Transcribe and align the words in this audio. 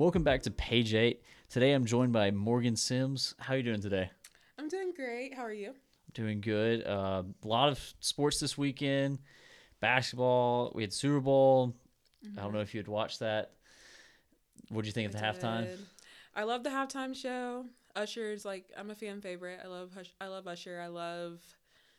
Welcome 0.00 0.22
back 0.22 0.40
to 0.44 0.50
Page 0.50 0.94
Eight. 0.94 1.20
Today 1.50 1.72
I'm 1.74 1.84
joined 1.84 2.10
by 2.10 2.30
Morgan 2.30 2.74
Sims. 2.74 3.34
How 3.38 3.52
are 3.52 3.58
you 3.58 3.62
doing 3.62 3.82
today? 3.82 4.10
I'm 4.58 4.66
doing 4.66 4.94
great. 4.96 5.34
How 5.34 5.42
are 5.42 5.52
you? 5.52 5.74
Doing 6.14 6.40
good. 6.40 6.86
Uh, 6.86 7.24
a 7.44 7.46
lot 7.46 7.68
of 7.68 7.78
sports 8.00 8.40
this 8.40 8.56
weekend. 8.56 9.18
Basketball. 9.80 10.72
We 10.74 10.84
had 10.84 10.94
Super 10.94 11.20
Bowl. 11.20 11.76
I 12.34 12.40
don't 12.40 12.54
know 12.54 12.60
if 12.60 12.72
you 12.72 12.78
had 12.78 12.88
watched 12.88 13.18
that. 13.18 13.50
What 14.70 14.80
did 14.80 14.86
you 14.86 14.92
think 14.94 15.12
of 15.12 15.20
the 15.20 15.22
I 15.22 15.32
halftime? 15.32 15.64
did. 15.66 15.80
I 16.34 16.44
love 16.44 16.64
the 16.64 16.70
halftime 16.70 17.14
show. 17.14 17.66
Usher's 17.94 18.46
like 18.46 18.70
I'm 18.78 18.88
a 18.90 18.94
fan 18.94 19.20
favorite. 19.20 19.60
I 19.62 19.66
love 19.68 19.90
Hush- 19.94 20.14
I 20.18 20.28
love 20.28 20.46
Usher. 20.46 20.80
I 20.82 20.86
love 20.86 21.42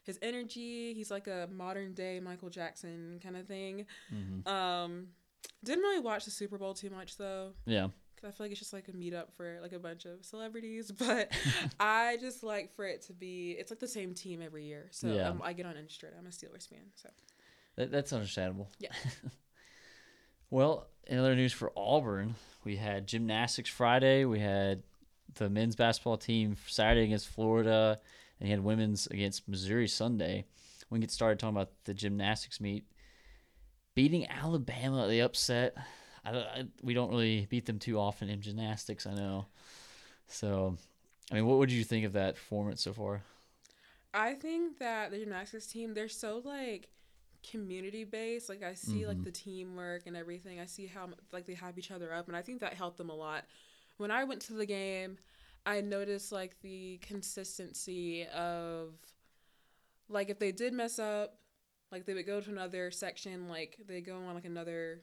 his 0.02 0.18
energy. 0.24 0.96
He's 0.96 1.12
like 1.12 1.28
a 1.28 1.48
modern 1.52 1.94
day 1.94 2.20
Michael 2.20 2.50
Jackson 2.50 3.20
kind 3.22 3.38
of 3.38 3.46
thing. 3.46 3.86
hmm 4.10 4.52
Um, 4.52 5.10
didn't 5.64 5.84
really 5.84 6.00
watch 6.00 6.26
the 6.26 6.32
Super 6.32 6.58
Bowl 6.58 6.74
too 6.74 6.90
much 6.90 7.18
though. 7.18 7.52
Yeah. 7.66 7.88
Cause 8.20 8.28
I 8.28 8.32
feel 8.32 8.46
like 8.46 8.52
it's 8.52 8.60
just 8.60 8.74
like 8.74 8.88
a 8.88 8.92
meetup 8.92 9.32
for 9.36 9.58
like 9.64 9.74
a 9.74 9.80
bunch 9.80 10.06
of 10.06 10.24
celebrities, 10.24 10.92
but 10.98 11.32
I 11.80 12.18
just 12.22 12.44
like 12.44 12.76
for 12.76 12.86
it 12.86 13.02
to 13.08 13.14
be. 13.14 13.52
It's 13.58 13.72
like 13.72 13.80
the 13.80 13.88
same 13.88 14.14
team 14.14 14.42
every 14.44 14.66
year, 14.66 14.88
so 14.92 15.08
Yeah. 15.08 15.30
um, 15.30 15.42
I 15.44 15.54
get 15.54 15.66
on 15.66 15.76
interested. 15.78 16.12
I'm 16.18 16.26
a 16.28 16.30
Steelers 16.30 16.68
fan, 16.70 16.92
so 16.96 17.10
That, 17.78 17.92
that's 17.92 18.14
understandable. 18.14 18.70
Yeah. 18.80 18.90
well, 20.50 20.88
in 21.08 21.18
other 21.18 21.36
news 21.36 21.54
for 21.54 21.72
Auburn, 21.76 22.36
we 22.64 22.76
had 22.76 23.08
gymnastics 23.08 23.70
Friday. 23.70 24.26
We 24.26 24.40
had 24.40 24.84
the 25.36 25.50
men's 25.50 25.76
basketball 25.76 26.18
team 26.18 26.56
Saturday 26.68 27.06
against 27.06 27.28
Florida, 27.30 28.00
and 28.40 28.50
you 28.50 28.56
had 28.56 28.64
women's 28.64 29.08
against 29.08 29.48
Missouri 29.48 29.88
Sunday. 29.88 30.46
We 30.90 30.96
can 30.98 31.02
get 31.02 31.12
started 31.12 31.40
talking 31.40 31.56
about 31.56 31.72
the 31.86 31.94
gymnastics 31.94 32.60
meet. 32.60 32.84
Beating 34.02 34.28
Alabama, 34.32 35.08
the 35.08 35.20
upset. 35.20 35.78
I, 36.26 36.32
I, 36.32 36.64
we 36.82 36.96
don't 36.96 37.12
really 37.12 37.46
beat 37.52 37.68
them 37.68 37.78
too 37.78 38.00
often 38.00 38.30
in 38.30 38.42
gymnastics, 38.42 39.06
I 39.06 39.14
know. 39.14 39.46
So, 40.28 40.76
I 41.32 41.36
mean, 41.36 41.46
what 41.46 41.60
would 41.60 41.72
you 41.72 41.84
think 41.84 42.08
of 42.08 42.14
that 42.14 42.34
performance 42.34 42.82
so 42.82 42.94
far? 42.94 43.22
I 44.12 44.34
think 44.34 44.80
that 44.80 45.12
the 45.12 45.20
gymnastics 45.20 45.68
team, 45.68 45.94
they're 45.94 46.10
so 46.10 46.42
like 46.44 46.90
community 47.48 48.04
based. 48.04 48.50
Like 48.50 48.64
I 48.64 48.74
see 48.74 49.06
like 49.06 49.20
Mhm. 49.20 49.26
the 49.26 49.32
teamwork 49.32 50.08
and 50.08 50.18
everything. 50.18 50.60
I 50.60 50.66
see 50.66 50.88
how 50.88 51.10
like 51.32 51.46
they 51.46 51.54
have 51.54 51.78
each 51.78 51.92
other 51.92 52.12
up, 52.12 52.28
and 52.28 52.36
I 52.36 52.42
think 52.42 52.60
that 52.62 52.74
helped 52.74 52.98
them 52.98 53.12
a 53.12 53.16
lot. 53.16 53.46
When 53.98 54.10
I 54.10 54.24
went 54.24 54.42
to 54.44 54.54
the 54.54 54.66
game, 54.66 55.20
I 55.64 55.82
noticed 55.82 56.32
like 56.32 56.60
the 56.62 56.98
consistency 57.04 58.26
of 58.30 58.96
like 60.10 60.32
if 60.32 60.40
they 60.40 60.52
did 60.52 60.74
mess 60.74 60.98
up, 60.98 61.36
like 61.92 62.06
they 62.06 62.14
would 62.14 62.26
go 62.26 62.40
to 62.42 62.50
another 62.50 62.92
section, 62.92 63.48
like 63.50 63.78
they 63.88 64.02
go 64.02 64.16
on 64.18 64.34
like 64.36 64.46
another 64.46 65.02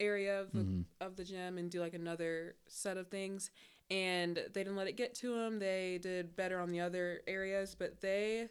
area 0.00 0.40
of 0.40 0.52
the 0.52 0.60
Mhm. 0.60 0.84
of 1.00 1.16
the 1.16 1.24
gym 1.24 1.58
and 1.58 1.70
do 1.70 1.80
like 1.80 1.94
another 1.94 2.54
set 2.68 2.96
of 2.96 3.08
things 3.08 3.50
and 3.90 4.36
they 4.36 4.62
didn't 4.62 4.76
let 4.76 4.86
it 4.86 4.96
get 4.96 5.14
to 5.14 5.34
them 5.34 5.58
they 5.58 5.98
did 6.02 6.36
better 6.36 6.60
on 6.60 6.68
the 6.70 6.80
other 6.80 7.20
areas 7.26 7.74
but 7.74 8.00
they 8.00 8.48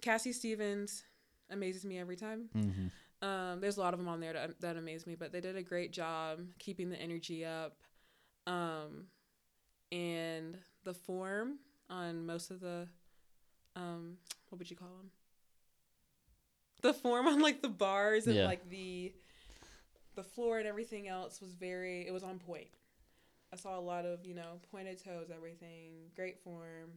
cassie 0.00 0.32
stevens 0.32 1.04
amazes 1.50 1.84
me 1.84 1.98
every 1.98 2.16
time 2.16 2.48
Mm-hmm. 2.54 3.26
um, 3.26 3.60
there's 3.60 3.76
a 3.76 3.80
lot 3.80 3.92
of 3.94 3.98
them 4.00 4.08
on 4.08 4.20
there 4.20 4.32
that, 4.32 4.60
that 4.60 4.76
amaze 4.76 5.06
me 5.06 5.14
but 5.16 5.32
they 5.32 5.40
did 5.40 5.56
a 5.56 5.62
great 5.62 5.92
job 5.92 6.40
keeping 6.58 6.88
the 6.88 6.96
energy 7.00 7.44
up 7.44 7.76
um, 8.46 9.06
and 9.92 10.56
the 10.84 10.94
form 10.94 11.58
on 11.90 12.24
most 12.24 12.50
of 12.50 12.60
the 12.60 12.88
um, 13.76 14.16
what 14.48 14.58
would 14.58 14.70
you 14.70 14.76
call 14.76 14.96
them 14.98 15.10
the 16.82 16.92
form 16.92 17.26
on 17.26 17.40
like 17.40 17.62
the 17.62 17.68
bars 17.68 18.26
and 18.26 18.36
Yeah. 18.36 18.46
like 18.46 18.68
the 18.68 19.12
the 20.14 20.22
floor 20.22 20.58
and 20.58 20.66
everything 20.66 21.06
else 21.08 21.40
was 21.40 21.52
very 21.52 22.06
it 22.06 22.12
was 22.12 22.22
on 22.24 22.38
point 22.38 22.66
i 23.52 23.56
saw 23.56 23.78
a 23.78 23.80
lot 23.80 24.04
of 24.04 24.24
you 24.24 24.34
know 24.34 24.60
pointed 24.70 25.02
toes 25.02 25.30
everything 25.34 26.10
great 26.16 26.38
form 26.42 26.90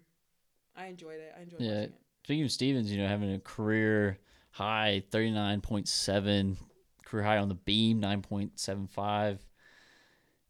i 0.76 0.86
enjoyed 0.88 1.20
it 1.20 1.34
i 1.38 1.42
enjoyed 1.42 1.62
Yeah. 1.62 1.68
watching 1.70 1.84
it 1.84 1.94
Speaking 2.24 2.44
of 2.46 2.52
Stevens, 2.52 2.92
you 2.92 3.00
know, 3.02 3.08
having 3.08 3.34
a 3.34 3.40
career 3.40 4.20
high 4.52 5.02
39.7, 5.12 6.56
career 7.04 7.24
high 7.24 7.38
on 7.40 7.48
the 7.50 7.56
beam 7.56 8.00
9.75. 8.00 9.40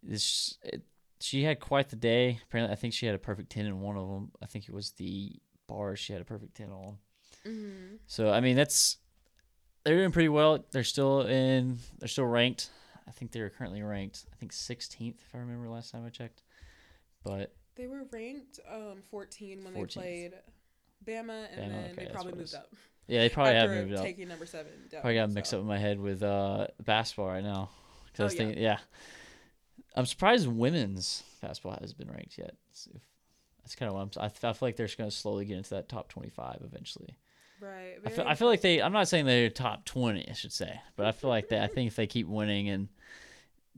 This 0.04 0.58
it, 0.64 0.82
she 1.22 1.44
had 1.44 1.60
quite 1.62 1.88
the 1.90 1.96
day. 1.96 2.40
Apparently, 2.44 2.74
I 2.74 2.76
think 2.76 2.94
she 2.94 3.06
had 3.06 3.16
a 3.16 3.20
perfect 3.20 3.52
10 3.52 3.66
in 3.68 3.80
one 3.80 3.96
of 3.96 4.08
them. 4.10 4.32
I 4.42 4.48
think 4.48 4.68
it 4.68 4.74
was 4.74 4.92
the 4.92 5.34
bars 5.68 5.98
she 6.00 6.12
had 6.14 6.22
a 6.22 6.26
perfect 6.26 6.56
10 6.58 6.72
on. 6.72 6.98
mm-hmm. 7.48 7.96
So, 8.08 8.30
I 8.32 8.42
mean, 8.42 8.58
that's 8.58 8.98
they're 9.84 9.98
doing 9.98 10.12
pretty 10.12 10.30
well. 10.30 10.64
They're 10.72 10.84
still 10.84 11.22
in 11.22 11.80
they're 12.00 12.08
still 12.08 12.26
ranked. 12.26 12.70
I 13.08 13.12
think 13.12 13.32
they're 13.32 13.50
currently 13.50 13.82
ranked 13.82 14.26
I 14.32 14.36
think 14.38 14.52
16th 14.54 15.16
if 15.26 15.36
I 15.36 15.40
remember 15.40 15.68
last 15.70 15.92
time 15.92 16.06
I 16.06 16.10
checked. 16.10 16.44
But 17.24 17.54
They 17.76 17.88
were 17.88 18.04
ranked 18.12 18.60
um 18.72 19.02
14 19.10 19.64
when 19.64 19.74
14th. 19.74 19.94
they 19.94 20.00
played 20.00 20.34
Bama, 21.06 21.48
and 21.56 21.72
Bama, 21.72 21.72
then 21.72 21.92
okay, 21.94 22.06
they 22.06 22.12
probably 22.12 22.34
moved 22.34 22.54
up. 22.54 22.70
yeah, 23.08 23.22
they 23.22 23.30
probably 23.30 23.54
have 23.56 23.70
moved 23.72 23.94
up. 23.94 24.04
taking 24.04 24.28
number 24.28 24.46
seven. 24.46 24.72
Down, 24.92 25.02
Probably 25.02 25.16
got 25.16 25.32
mixed 25.32 25.54
up 25.54 25.60
in 25.62 25.66
my 25.66 25.80
head 25.80 26.00
with 26.00 26.22
uh, 26.22 26.68
basketball 26.86 27.28
right 27.28 27.44
now. 27.44 27.70
'Cause 28.14 28.20
I 28.20 28.24
Oh, 28.24 28.26
was 28.26 28.34
yeah. 28.36 28.38
thinking, 28.40 28.64
yeah. 28.64 28.78
I'm 29.96 30.06
surprised 30.06 30.48
women's 30.48 31.24
basketball 31.42 31.78
hasn't 31.82 31.98
been 31.98 32.12
ranked 32.12 32.38
yet. 32.38 32.56
If- 32.72 33.02
That's 33.64 33.76
kind 33.76 33.90
of 33.90 33.96
what 33.96 34.18
I'm. 34.18 34.24
I, 34.26 34.30
feel 34.30 34.56
like 34.62 34.76
they're 34.76 34.86
just 34.86 34.98
going 34.98 35.10
to 35.10 35.16
slowly 35.16 35.46
get 35.46 35.58
into 35.58 35.72
that 35.72 35.90
top 35.90 36.08
25 36.10 36.58
eventually. 36.64 37.18
Right. 37.62 37.98
I 38.06 38.10
feel, 38.10 38.26
I 38.28 38.36
feel 38.36 38.48
like 38.48 38.62
they. 38.62 38.82
I'm 38.82 38.92
not 38.92 39.08
saying 39.08 39.26
they're 39.26 39.50
top 39.50 39.86
20, 39.86 40.28
I 40.30 40.34
should 40.34 40.52
say, 40.52 40.82
but 40.96 41.06
I 41.06 41.12
feel 41.12 41.30
like 41.30 41.48
they. 41.50 41.62
I 41.62 41.68
think 41.68 41.88
if 41.88 41.96
they 41.96 42.08
keep 42.08 42.28
winning 42.28 42.70
and 42.70 42.90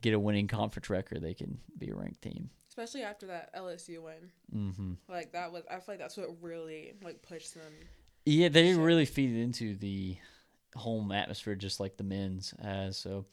get 0.01 0.13
a 0.13 0.19
winning 0.19 0.47
conference 0.47 0.89
record, 0.89 1.21
they 1.21 1.33
can 1.33 1.59
be 1.77 1.89
a 1.89 1.95
ranked 1.95 2.21
team. 2.21 2.49
especially 2.69 3.03
after 3.03 3.27
that 3.27 3.53
LSU 3.55 4.01
win. 4.01 4.31
hmm 4.51 4.93
Like 5.07 5.33
that 5.33 5.51
was, 5.51 5.63
I 5.69 5.75
feel 5.75 5.83
like 5.89 5.99
that's 5.99 6.17
what 6.17 6.29
really 6.41 6.93
like 7.03 7.21
pushed 7.21 7.53
them. 7.53 7.73
Yeah, 8.25 8.47
they 8.49 8.73
really 8.73 9.05
feed 9.05 9.35
into 9.35 9.75
the 9.75 10.15
home 10.75 11.11
atmosphere 11.11 11.55
just 11.55 11.79
like 11.79 11.97
the 11.97 12.03
men's 12.03 12.53
has. 12.63 12.97
So 12.97 13.25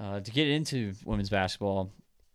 uh, 0.00 0.20
to 0.20 0.30
get 0.30 0.48
into 0.48 0.94
women's 1.04 1.30
basketball, 1.30 1.90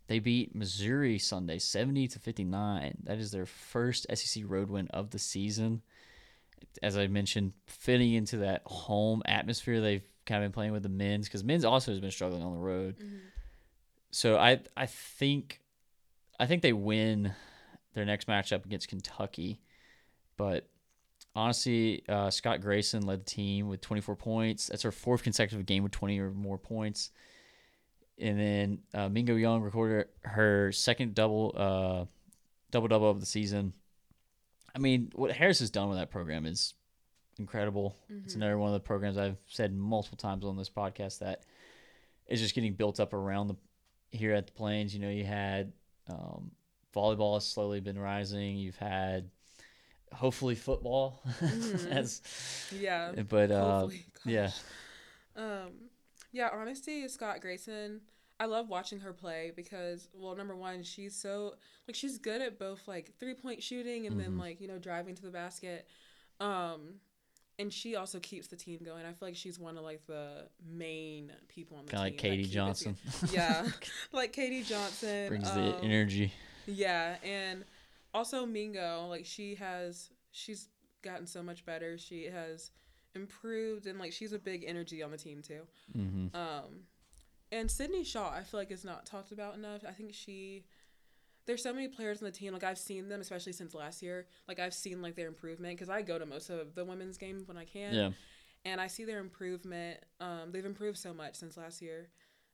they 0.06 0.18
beat 0.18 0.54
Missouri 0.54 1.18
Sunday 1.18 1.58
70 1.58 2.08
to 2.08 2.18
59. 2.18 2.98
That 3.04 3.18
is 3.18 3.30
their 3.32 3.46
first 3.46 4.06
SEC 4.14 4.42
road 4.46 4.68
win 4.68 4.88
of 4.88 5.10
the 5.10 5.18
season. 5.18 5.80
As 6.82 6.96
I 6.96 7.06
mentioned, 7.06 7.52
fitting 7.66 8.12
into 8.14 8.38
that 8.38 8.62
home 8.66 9.22
atmosphere 9.26 9.80
they've 9.80 10.02
kind 10.26 10.42
of 10.42 10.48
been 10.48 10.54
playing 10.54 10.72
with 10.72 10.82
the 10.82 10.88
men's 10.88 11.26
because 11.28 11.44
men's 11.44 11.64
also 11.64 11.92
has 11.92 12.00
been 12.00 12.10
struggling 12.10 12.42
on 12.42 12.52
the 12.52 12.58
road. 12.58 12.96
So 14.10 14.36
I 14.36 14.60
I 14.76 14.86
think 14.86 15.60
I 16.38 16.46
think 16.46 16.62
they 16.62 16.72
win 16.72 17.32
their 17.94 18.04
next 18.04 18.26
matchup 18.26 18.64
against 18.64 18.88
Kentucky, 18.88 19.60
but 20.36 20.68
honestly, 21.34 22.02
uh, 22.08 22.30
Scott 22.30 22.60
Grayson 22.60 23.06
led 23.06 23.20
the 23.20 23.24
team 23.24 23.68
with 23.68 23.80
24 23.80 24.16
points. 24.16 24.68
That's 24.68 24.82
her 24.82 24.92
fourth 24.92 25.22
consecutive 25.22 25.66
game 25.66 25.82
with 25.82 25.92
20 25.92 26.18
or 26.20 26.30
more 26.30 26.58
points. 26.58 27.10
And 28.18 28.38
then 28.38 28.78
uh, 28.94 29.08
Mingo 29.08 29.34
Young 29.34 29.60
recorded 29.60 30.06
her 30.22 30.70
second 30.70 31.14
double 31.14 31.52
uh, 31.56 32.04
double 32.70 32.88
double 32.88 33.10
of 33.10 33.20
the 33.20 33.26
season. 33.26 33.72
I 34.74 34.78
mean, 34.78 35.10
what 35.14 35.30
Harris 35.32 35.60
has 35.60 35.70
done 35.70 35.88
with 35.88 35.98
that 35.98 36.10
program 36.10 36.46
is 36.46 36.74
incredible. 37.38 37.96
It's 38.08 38.32
Mhm. 38.34 38.36
another 38.36 38.58
one 38.58 38.68
of 38.68 38.74
the 38.74 38.80
programs 38.80 39.16
I've 39.16 39.38
said 39.46 39.74
multiple 39.74 40.16
times 40.18 40.44
on 40.44 40.56
this 40.56 40.70
podcast 40.70 41.18
that 41.20 41.44
is 42.26 42.40
just 42.40 42.54
getting 42.54 42.74
built 42.74 43.00
up 43.00 43.12
around 43.12 43.48
the 43.48 43.56
here 44.10 44.32
at 44.34 44.46
the 44.46 44.52
Plains. 44.52 44.94
You 44.94 45.00
know, 45.00 45.10
you 45.10 45.24
had 45.24 45.72
um, 46.08 46.50
volleyball 46.94 47.34
has 47.34 47.46
slowly 47.46 47.80
been 47.80 47.98
rising. 47.98 48.56
You've 48.56 48.76
had 48.76 49.30
hopefully 50.12 50.54
football 50.54 51.22
Mhm. 51.40 51.90
as 51.90 52.22
Yeah. 52.72 53.22
but 53.22 53.50
uh, 53.50 53.88
yeah. 54.24 54.50
Um, 55.34 55.90
yeah. 56.30 56.50
Honestly, 56.52 57.08
Scott 57.08 57.40
Grayson. 57.40 58.00
I 58.44 58.46
love 58.46 58.68
watching 58.68 59.00
her 59.00 59.14
play 59.14 59.52
because, 59.56 60.06
well, 60.12 60.36
number 60.36 60.54
one, 60.54 60.82
she's 60.82 61.16
so 61.16 61.54
like 61.88 61.94
she's 61.94 62.18
good 62.18 62.42
at 62.42 62.58
both 62.58 62.86
like 62.86 63.12
three 63.18 63.32
point 63.34 63.62
shooting 63.62 64.06
and 64.06 64.20
then 64.20 64.32
Mhm. 64.32 64.38
like 64.40 64.60
you 64.60 64.68
know 64.68 64.78
driving 64.78 65.14
to 65.14 65.22
the 65.22 65.30
basket. 65.30 65.88
Um, 66.40 67.00
and 67.58 67.72
she 67.72 67.96
also 67.96 68.18
keeps 68.18 68.48
the 68.48 68.56
team 68.56 68.80
going. 68.84 69.06
I 69.06 69.12
feel 69.14 69.28
like 69.28 69.36
she's 69.36 69.58
one 69.58 69.78
of 69.78 69.84
like 69.84 70.04
the 70.06 70.48
main 70.66 71.32
people 71.48 71.78
on 71.78 71.86
the 71.86 71.92
kind 71.92 72.06
of 72.14 72.20
team. 72.20 72.30
like 72.30 72.38
Katie 72.38 72.48
Johnson. 72.50 72.96
Yeah, 73.32 73.66
like 74.12 74.32
Katie 74.32 74.62
Johnson 74.62 75.28
brings 75.28 75.50
the 75.54 75.78
um, 75.78 75.84
energy. 75.84 76.32
Yeah, 76.66 77.16
and 77.24 77.64
also 78.12 78.44
Mingo, 78.44 79.06
like 79.08 79.24
she 79.24 79.54
has 79.54 80.10
she's 80.32 80.68
gotten 81.02 81.26
so 81.26 81.42
much 81.42 81.64
better. 81.64 81.96
She 81.96 82.24
has 82.26 82.72
improved 83.14 83.86
and 83.86 83.98
like 83.98 84.12
she's 84.12 84.32
a 84.32 84.38
big 84.38 84.64
energy 84.66 85.02
on 85.02 85.10
the 85.10 85.16
team 85.16 85.40
too. 85.40 85.62
hmm 85.92 86.26
Um 86.34 86.82
and 87.54 87.70
Sydney 87.70 88.04
Shaw, 88.04 88.30
I 88.32 88.42
feel 88.42 88.58
like 88.60 88.70
is 88.70 88.84
not 88.84 89.06
talked 89.06 89.32
about 89.32 89.54
enough. 89.54 89.82
I 89.88 89.92
think 89.92 90.12
she 90.14 90.64
there's 91.46 91.62
so 91.62 91.72
many 91.74 91.88
players 91.88 92.20
on 92.22 92.24
the 92.24 92.32
team. 92.32 92.52
Like 92.52 92.64
I've 92.64 92.78
seen 92.78 93.08
them, 93.08 93.20
especially 93.20 93.52
since 93.52 93.74
last 93.74 94.02
year. 94.02 94.26
Like 94.48 94.58
I've 94.58 94.74
seen 94.74 95.02
like 95.02 95.14
their 95.14 95.28
improvement 95.28 95.74
because 95.76 95.90
I 95.90 96.02
go 96.02 96.18
to 96.18 96.26
most 96.26 96.50
of 96.50 96.74
the 96.74 96.84
women's 96.84 97.18
games 97.18 97.46
when 97.46 97.56
I 97.56 97.64
can 97.64 97.92
Yeah. 97.94 98.10
and 98.64 98.80
I 98.80 98.86
see 98.88 99.04
their 99.04 99.20
improvement. 99.20 100.00
Um, 100.20 100.52
they've 100.52 100.64
improved 100.64 100.98
so 100.98 101.12
much 101.14 101.36
since 101.36 101.56
last 101.56 101.80
year. 101.82 102.08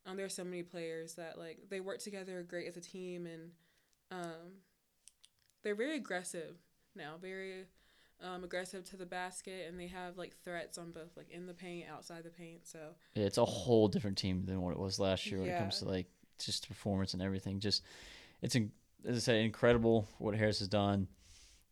Um, 0.06 0.16
there 0.16 0.26
are 0.26 0.30
so 0.30 0.44
many 0.44 0.62
players 0.62 1.14
that 1.14 1.38
like 1.38 1.58
they 1.68 1.80
work 1.80 1.98
together 2.00 2.42
great 2.42 2.66
as 2.68 2.76
a 2.76 2.80
team, 2.80 3.26
and 3.26 3.50
um, 4.10 4.58
they're 5.62 5.74
very 5.74 5.96
aggressive 5.96 6.56
now. 6.96 7.14
Very 7.20 7.66
um, 8.22 8.44
aggressive 8.44 8.84
to 8.90 8.96
the 8.96 9.06
basket, 9.06 9.66
and 9.68 9.78
they 9.78 9.86
have 9.88 10.16
like 10.18 10.34
threats 10.44 10.78
on 10.78 10.92
both 10.92 11.16
like 11.16 11.30
in 11.30 11.46
the 11.46 11.54
paint, 11.54 11.86
outside 11.90 12.24
the 12.24 12.30
paint. 12.30 12.66
So 12.66 12.78
Yeah, 13.14 13.24
it's 13.24 13.38
a 13.38 13.44
whole 13.44 13.88
different 13.88 14.18
team 14.18 14.44
than 14.46 14.60
what 14.60 14.72
it 14.72 14.78
was 14.78 14.98
last 14.98 15.30
year 15.30 15.40
when 15.40 15.50
it 15.50 15.58
comes 15.58 15.78
to 15.78 15.84
like 15.86 16.06
just 16.38 16.68
performance 16.68 17.14
and 17.14 17.22
everything. 17.22 17.60
Just 17.60 17.82
it's 18.42 18.56
as 18.56 19.16
I 19.16 19.18
said, 19.18 19.36
incredible 19.36 20.08
what 20.18 20.34
Harris 20.34 20.58
has 20.58 20.68
done, 20.68 21.08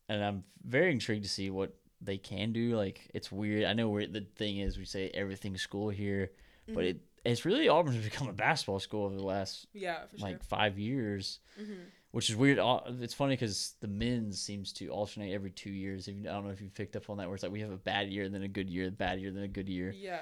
and 0.08 0.24
I'm 0.24 0.44
very 0.64 0.90
intrigued 0.92 1.24
to 1.24 1.28
see 1.30 1.50
what 1.50 1.74
they 2.00 2.16
can 2.16 2.52
do. 2.52 2.76
Like 2.76 3.10
it's 3.14 3.30
weird. 3.30 3.64
I 3.64 3.72
know 3.72 3.88
where 3.88 4.06
the 4.06 4.26
thing 4.36 4.58
is 4.58 4.78
we 4.78 4.84
say 4.84 5.10
everything's 5.10 5.62
school 5.62 5.90
here, 5.90 6.30
but 6.66 6.84
Mhm. 6.84 6.88
it 6.90 7.00
it's 7.24 7.44
really 7.44 7.68
Auburn's 7.68 8.02
become 8.04 8.28
a 8.28 8.32
basketball 8.32 8.78
school 8.80 9.04
over 9.04 9.14
the 9.14 9.22
last 9.24 9.66
yeah, 9.72 10.06
for 10.06 10.18
sure. 10.18 10.28
like 10.28 10.42
five 10.44 10.78
years, 10.78 11.40
hmm 11.56 11.82
which 12.10 12.30
is 12.30 12.36
weird. 12.36 12.58
It's 13.00 13.14
funny 13.14 13.34
because 13.34 13.74
the 13.80 13.88
men's 13.88 14.40
seems 14.40 14.72
to 14.74 14.88
alternate 14.88 15.32
every 15.32 15.50
two 15.50 15.70
years. 15.70 16.08
I 16.08 16.12
don't 16.12 16.44
know 16.44 16.50
if 16.50 16.60
you 16.60 16.70
picked 16.70 16.96
up 16.96 17.10
on 17.10 17.18
that, 17.18 17.26
where 17.26 17.34
it's 17.34 17.42
like 17.42 17.52
we 17.52 17.60
have 17.60 17.70
a 17.70 17.76
bad 17.76 18.08
year, 18.08 18.28
then 18.28 18.42
a 18.42 18.48
good 18.48 18.70
year, 18.70 18.88
a 18.88 18.90
bad 18.90 19.20
year, 19.20 19.30
then 19.30 19.42
a 19.42 19.48
good 19.48 19.68
year. 19.68 19.92
Yeah. 19.96 20.20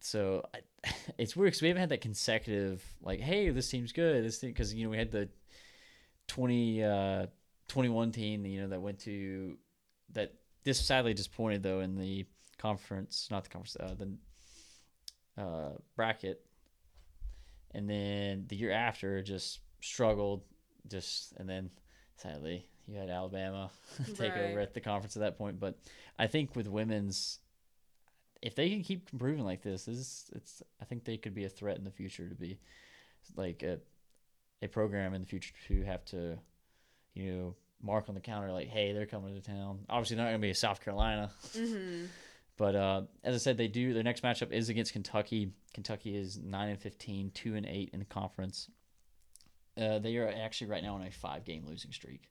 So 0.00 0.44
I, 0.54 0.90
it's 1.18 1.36
weird 1.36 1.48
because 1.48 1.62
we 1.62 1.68
haven't 1.68 1.80
had 1.80 1.88
that 1.90 2.00
consecutive 2.00 2.82
like, 3.02 3.20
hey, 3.20 3.50
this 3.50 3.68
team's 3.68 3.92
good. 3.92 4.24
This 4.24 4.38
thing 4.38 4.50
because 4.50 4.74
you 4.74 4.84
know 4.84 4.90
we 4.90 4.98
had 4.98 5.12
the 5.12 5.28
20, 6.28 6.82
uh, 6.82 7.26
21 7.68 8.12
team, 8.12 8.44
you 8.44 8.62
know, 8.62 8.68
that 8.68 8.80
went 8.80 8.98
to 9.00 9.56
that. 10.12 10.34
This 10.64 10.80
sadly 10.80 11.14
disappointed 11.14 11.62
though 11.62 11.80
in 11.80 11.96
the 11.96 12.26
conference, 12.58 13.28
not 13.30 13.44
the 13.44 13.50
conference, 13.50 13.76
uh, 13.78 13.94
the 13.94 15.40
uh, 15.40 15.72
bracket, 15.94 16.44
and 17.72 17.88
then 17.88 18.46
the 18.48 18.56
year 18.56 18.72
after 18.72 19.22
just 19.22 19.60
struggled, 19.80 20.42
just 20.88 21.32
and 21.36 21.48
then 21.48 21.70
sadly 22.16 22.66
you 22.86 22.96
had 22.96 23.10
Alabama 23.10 23.70
take 24.14 24.34
Right. 24.34 24.42
over 24.44 24.60
at 24.60 24.74
the 24.74 24.80
conference 24.80 25.16
at 25.16 25.20
that 25.20 25.36
point. 25.38 25.58
But 25.58 25.78
I 26.18 26.26
think 26.28 26.54
with 26.56 26.68
women's 26.68 27.38
if 28.42 28.54
they 28.54 28.68
can 28.68 28.82
keep 28.82 29.08
improving 29.12 29.44
like 29.44 29.62
this, 29.62 29.86
this 29.86 29.96
is, 29.96 30.30
it's 30.34 30.62
I 30.80 30.84
think 30.84 31.04
they 31.04 31.16
could 31.16 31.34
be 31.34 31.44
a 31.44 31.48
threat 31.48 31.78
in 31.78 31.84
the 31.84 31.90
future 31.90 32.28
to 32.28 32.34
be 32.34 32.58
like 33.36 33.62
a 33.62 33.78
a 34.62 34.68
program 34.68 35.14
in 35.14 35.20
the 35.22 35.26
future 35.26 35.52
to 35.68 35.82
have 35.84 36.04
to, 36.06 36.38
you 37.14 37.32
know, 37.32 37.54
mark 37.82 38.08
on 38.08 38.14
the 38.14 38.20
counter 38.20 38.52
like, 38.52 38.68
hey, 38.68 38.92
they're 38.92 39.04
coming 39.06 39.34
to 39.34 39.40
town. 39.40 39.80
Obviously, 39.88 40.16
not 40.16 40.24
going 40.24 40.34
to 40.36 40.38
be 40.40 40.50
a 40.50 40.54
South 40.54 40.80
Carolina, 40.82 41.30
hmm 41.56 42.04
but 42.56 42.74
uh, 42.76 43.02
as 43.24 43.34
I 43.34 43.38
said, 43.38 43.56
they 43.58 43.68
do. 43.68 43.92
Their 43.94 44.02
next 44.02 44.22
matchup 44.22 44.52
is 44.52 44.68
against 44.68 44.92
Kentucky. 44.92 45.50
Kentucky 45.74 46.16
is 46.16 46.38
nine 46.38 46.70
and 46.70 46.78
15, 46.80 47.32
2 47.34 47.54
and 47.56 47.66
eight 47.66 47.90
in 47.92 47.98
the 47.98 48.04
conference. 48.06 48.70
Uh, 49.76 49.98
they 49.98 50.16
are 50.16 50.28
actually 50.28 50.68
right 50.68 50.82
now 50.82 50.94
on 50.94 51.02
a 51.02 51.10
five 51.10 51.44
game 51.44 51.64
losing 51.66 51.92
streak. 51.92 52.30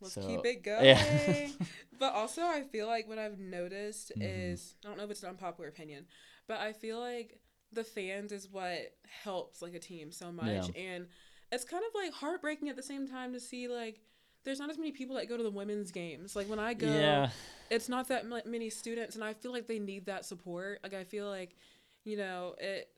Let's 0.00 0.14
So, 0.14 0.20
keep 0.26 0.44
it 0.44 0.62
going. 0.62 0.84
yeah. 0.84 1.48
but 1.98 2.12
also, 2.12 2.42
I 2.42 2.62
feel 2.62 2.86
like 2.86 3.08
what 3.08 3.18
I've 3.18 3.38
noticed 3.38 4.12
Mhm. 4.16 4.52
is 4.52 4.74
I 4.84 4.88
don't 4.88 4.98
know 4.98 5.04
if 5.04 5.10
it's 5.10 5.22
an 5.22 5.30
unpopular 5.30 5.68
opinion, 5.68 6.06
but 6.46 6.60
I 6.60 6.72
feel 6.72 7.00
like 7.00 7.38
the 7.72 7.84
fans 7.84 8.32
is 8.32 8.48
what 8.50 8.94
helps 9.22 9.62
like 9.62 9.74
a 9.74 9.78
team 9.78 10.10
so 10.12 10.30
much, 10.30 10.70
and 10.76 11.06
it's 11.50 11.64
kind 11.64 11.82
of 11.88 11.94
like 11.94 12.12
heartbreaking 12.12 12.68
at 12.68 12.76
the 12.76 12.82
same 12.82 13.06
time 13.08 13.32
to 13.32 13.40
see 13.40 13.68
like 13.68 14.00
there's 14.44 14.58
not 14.60 14.68
as 14.68 14.76
many 14.76 14.92
people 14.92 15.16
that 15.16 15.28
go 15.28 15.36
to 15.38 15.42
the 15.42 15.50
women's 15.50 15.90
games. 15.90 16.36
Like 16.36 16.48
when 16.48 16.58
I 16.58 16.74
go, 16.74 16.90
Yeah, 16.90 17.30
it's 17.70 17.88
not 17.88 18.08
that 18.08 18.24
m- 18.24 18.42
many 18.50 18.68
students, 18.68 19.14
and 19.14 19.24
I 19.24 19.32
feel 19.32 19.52
like 19.52 19.66
they 19.66 19.78
need 19.78 20.06
that 20.06 20.26
support. 20.26 20.80
Like 20.82 20.92
I 20.94 21.04
feel 21.04 21.28
like, 21.30 21.56
you 22.04 22.16
know, 22.18 22.54
it, 22.58 22.88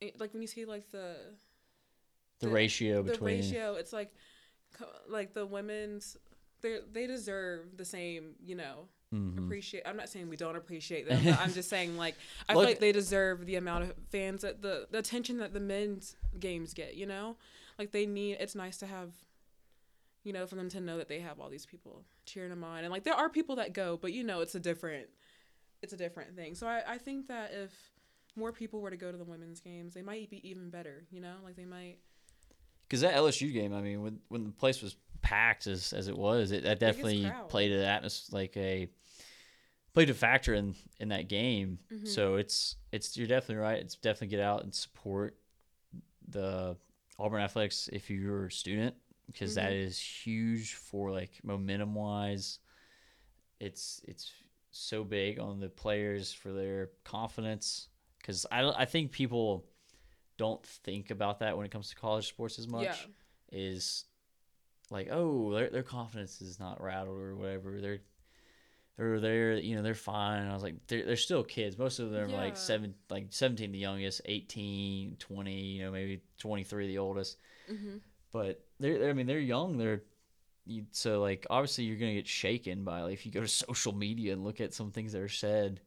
it 0.00 0.20
like 0.20 0.32
when 0.32 0.42
you 0.42 0.48
see 0.48 0.64
like 0.64 0.90
the 0.90 1.16
the, 2.40 2.46
the- 2.46 2.52
ratio 2.52 3.02
between 3.02 3.40
the 3.40 3.42
ratio 3.42 3.74
it's 3.74 3.92
like 3.92 4.12
like 5.08 5.34
the 5.34 5.44
women's 5.46 6.16
they 6.62 6.78
they 6.92 7.06
deserve 7.06 7.76
the 7.76 7.84
same 7.84 8.34
you 8.44 8.54
know 8.54 8.88
Mhm. 9.14 9.38
appreciate 9.38 9.84
i'm 9.86 9.96
not 9.96 10.10
saying 10.10 10.28
we 10.28 10.36
don't 10.36 10.56
appreciate 10.56 11.08
them 11.08 11.22
but 11.24 11.38
i'm 11.40 11.52
just 11.54 11.70
saying 11.70 11.96
like 11.96 12.14
i 12.46 12.52
Look- 12.52 12.62
feel 12.64 12.70
like 12.72 12.78
they 12.80 12.92
deserve 12.92 13.46
the 13.46 13.56
amount 13.56 13.84
of 13.84 13.94
fans 14.10 14.42
that 14.42 14.60
the, 14.60 14.86
the 14.90 14.98
attention 14.98 15.38
that 15.38 15.54
the 15.54 15.60
men's 15.60 16.14
games 16.38 16.74
get 16.74 16.94
you 16.94 17.06
know? 17.06 17.36
Like 17.78 17.90
they 17.92 18.04
need 18.06 18.34
it's 18.40 18.54
nice 18.54 18.76
to 18.78 18.86
have 18.86 19.12
you 20.24 20.32
know 20.34 20.46
for 20.46 20.56
them 20.56 20.68
to 20.70 20.80
know 20.80 20.98
that 20.98 21.08
they 21.08 21.20
have 21.20 21.40
all 21.40 21.48
these 21.48 21.64
people 21.64 22.04
cheering 22.26 22.50
them 22.50 22.62
on 22.64 22.84
and 22.84 22.90
like 22.92 23.04
there 23.04 23.14
are 23.14 23.30
people 23.30 23.56
that 23.56 23.72
go 23.72 23.96
but 23.96 24.12
you 24.12 24.22
know 24.24 24.40
it's 24.42 24.54
a 24.54 24.60
different 24.60 25.06
it's 25.80 25.92
a 25.94 25.96
different 25.96 26.36
thing. 26.36 26.54
So 26.54 26.66
i, 26.66 26.82
I 26.86 26.98
think 26.98 27.28
that 27.28 27.52
if 27.54 27.72
more 28.36 28.52
people 28.52 28.80
were 28.82 28.90
to 28.90 28.96
go 28.96 29.10
to 29.10 29.16
the 29.16 29.24
women's 29.24 29.60
games 29.60 29.94
they 29.94 30.02
might 30.02 30.28
be 30.28 30.46
even 30.46 30.68
better 30.70 31.06
you 31.10 31.20
know? 31.20 31.36
Like 31.42 31.56
they 31.56 31.64
might 31.64 31.96
Because 32.88 33.02
that 33.02 33.14
LSU 33.14 33.52
game, 33.52 33.74
I 33.74 33.80
mean, 33.82 34.02
when 34.02 34.18
when 34.28 34.44
the 34.44 34.50
place 34.50 34.80
was 34.82 34.96
packed 35.20 35.66
as 35.66 35.92
as 35.92 36.08
it 36.08 36.16
was, 36.16 36.52
it 36.52 36.62
that 36.64 36.80
definitely 36.80 37.30
played 37.48 37.72
an 37.72 37.80
atmosphere 37.82 38.38
like 38.40 38.56
a 38.56 38.88
played 39.94 40.10
a 40.10 40.14
factor 40.14 40.54
in 40.54 40.74
in 41.00 41.08
that 41.08 41.28
game. 41.28 41.78
Mhm. 41.92 42.06
So 42.06 42.36
it's 42.36 42.76
it's 42.92 43.16
you're 43.16 43.26
definitely 43.26 43.62
right. 43.62 43.78
It's 43.78 43.94
definitely 43.96 44.28
get 44.28 44.40
out 44.40 44.62
and 44.64 44.74
support 44.74 45.36
the 46.28 46.76
Auburn 47.18 47.42
athletics 47.42 47.88
if 47.92 48.10
you're 48.10 48.46
a 48.46 48.50
student 48.52 48.94
because 49.26 49.54
that 49.56 49.72
Mhm. 49.72 49.86
is 49.86 49.98
huge 49.98 50.74
for 50.74 51.10
like 51.10 51.40
momentum 51.42 51.94
wise. 51.94 52.60
It's 53.60 54.00
it's 54.06 54.32
so 54.70 55.04
big 55.04 55.38
on 55.40 55.58
the 55.60 55.68
players 55.68 56.32
for 56.32 56.52
their 56.52 56.90
confidence 57.04 57.88
because 58.18 58.46
I 58.52 58.68
I 58.70 58.84
think 58.84 59.10
people 59.10 59.66
don't 60.38 60.64
think 60.64 61.10
about 61.10 61.40
that 61.40 61.56
when 61.56 61.66
it 61.66 61.70
comes 61.72 61.90
to 61.90 61.96
college 61.96 62.28
sports 62.28 62.58
as 62.58 62.66
much 62.66 62.84
Yeah. 62.86 62.96
is 63.52 64.04
like 64.90 65.08
oh 65.10 65.52
their 65.52 65.68
their 65.68 65.82
confidence 65.82 66.40
is 66.40 66.58
not 66.58 66.82
rattled 66.82 67.20
or 67.20 67.36
whatever. 67.36 67.80
They're 67.80 68.00
they're 68.96 69.20
they're 69.20 69.54
you 69.58 69.76
know 69.76 69.82
they're 69.82 69.94
fine. 69.94 70.40
And 70.42 70.50
I 70.50 70.54
was 70.54 70.62
like 70.62 70.86
they're, 70.86 71.04
they're 71.04 71.16
still 71.16 71.44
kids. 71.44 71.76
Most 71.76 71.98
of 71.98 72.10
them 72.10 72.30
are 72.30 72.36
like 72.44 72.56
seven 72.56 72.94
like 73.10 73.26
17 73.30 73.70
the 73.70 73.78
youngest 73.78 74.22
18 74.24 75.16
20 75.18 75.60
you 75.60 75.82
know 75.84 75.90
maybe 75.92 76.22
23 76.38 76.86
the 76.86 76.98
oldest. 76.98 77.36
Hmm 77.68 77.98
but 78.32 78.62
they're, 78.78 78.98
they're 78.98 79.10
I 79.10 79.12
mean 79.14 79.26
they're 79.26 79.38
young. 79.38 79.78
They're 79.78 80.02
you, 80.66 80.84
so 80.92 81.20
like 81.20 81.46
obviously 81.48 81.84
you're 81.84 81.96
gonna 81.96 82.14
get 82.14 82.26
shaken 82.28 82.84
by 82.84 83.00
like 83.02 83.14
if 83.14 83.24
you 83.26 83.32
go 83.32 83.40
to 83.40 83.48
social 83.68 83.94
media 83.94 84.32
and 84.32 84.44
look 84.44 84.60
at 84.60 84.74
some 84.74 84.90
things 84.90 85.12
that 85.12 85.22
are 85.22 85.28
said. 85.28 85.80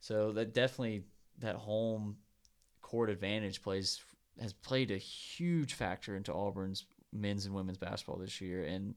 So 0.00 0.32
that 0.32 0.54
definitely 0.54 1.04
that 1.38 1.56
home 1.56 2.16
court 2.92 3.10
advantage 3.10 3.62
plays 3.62 4.00
has 4.40 4.52
played 4.52 4.90
a 4.92 4.98
huge 4.98 5.74
factor 5.74 6.14
into 6.16 6.32
Auburn's 6.32 6.86
men's 7.12 7.46
and 7.46 7.54
women's 7.54 7.78
basketball 7.78 8.18
this 8.18 8.40
year 8.40 8.64
and 8.64 8.94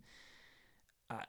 I 1.09 1.23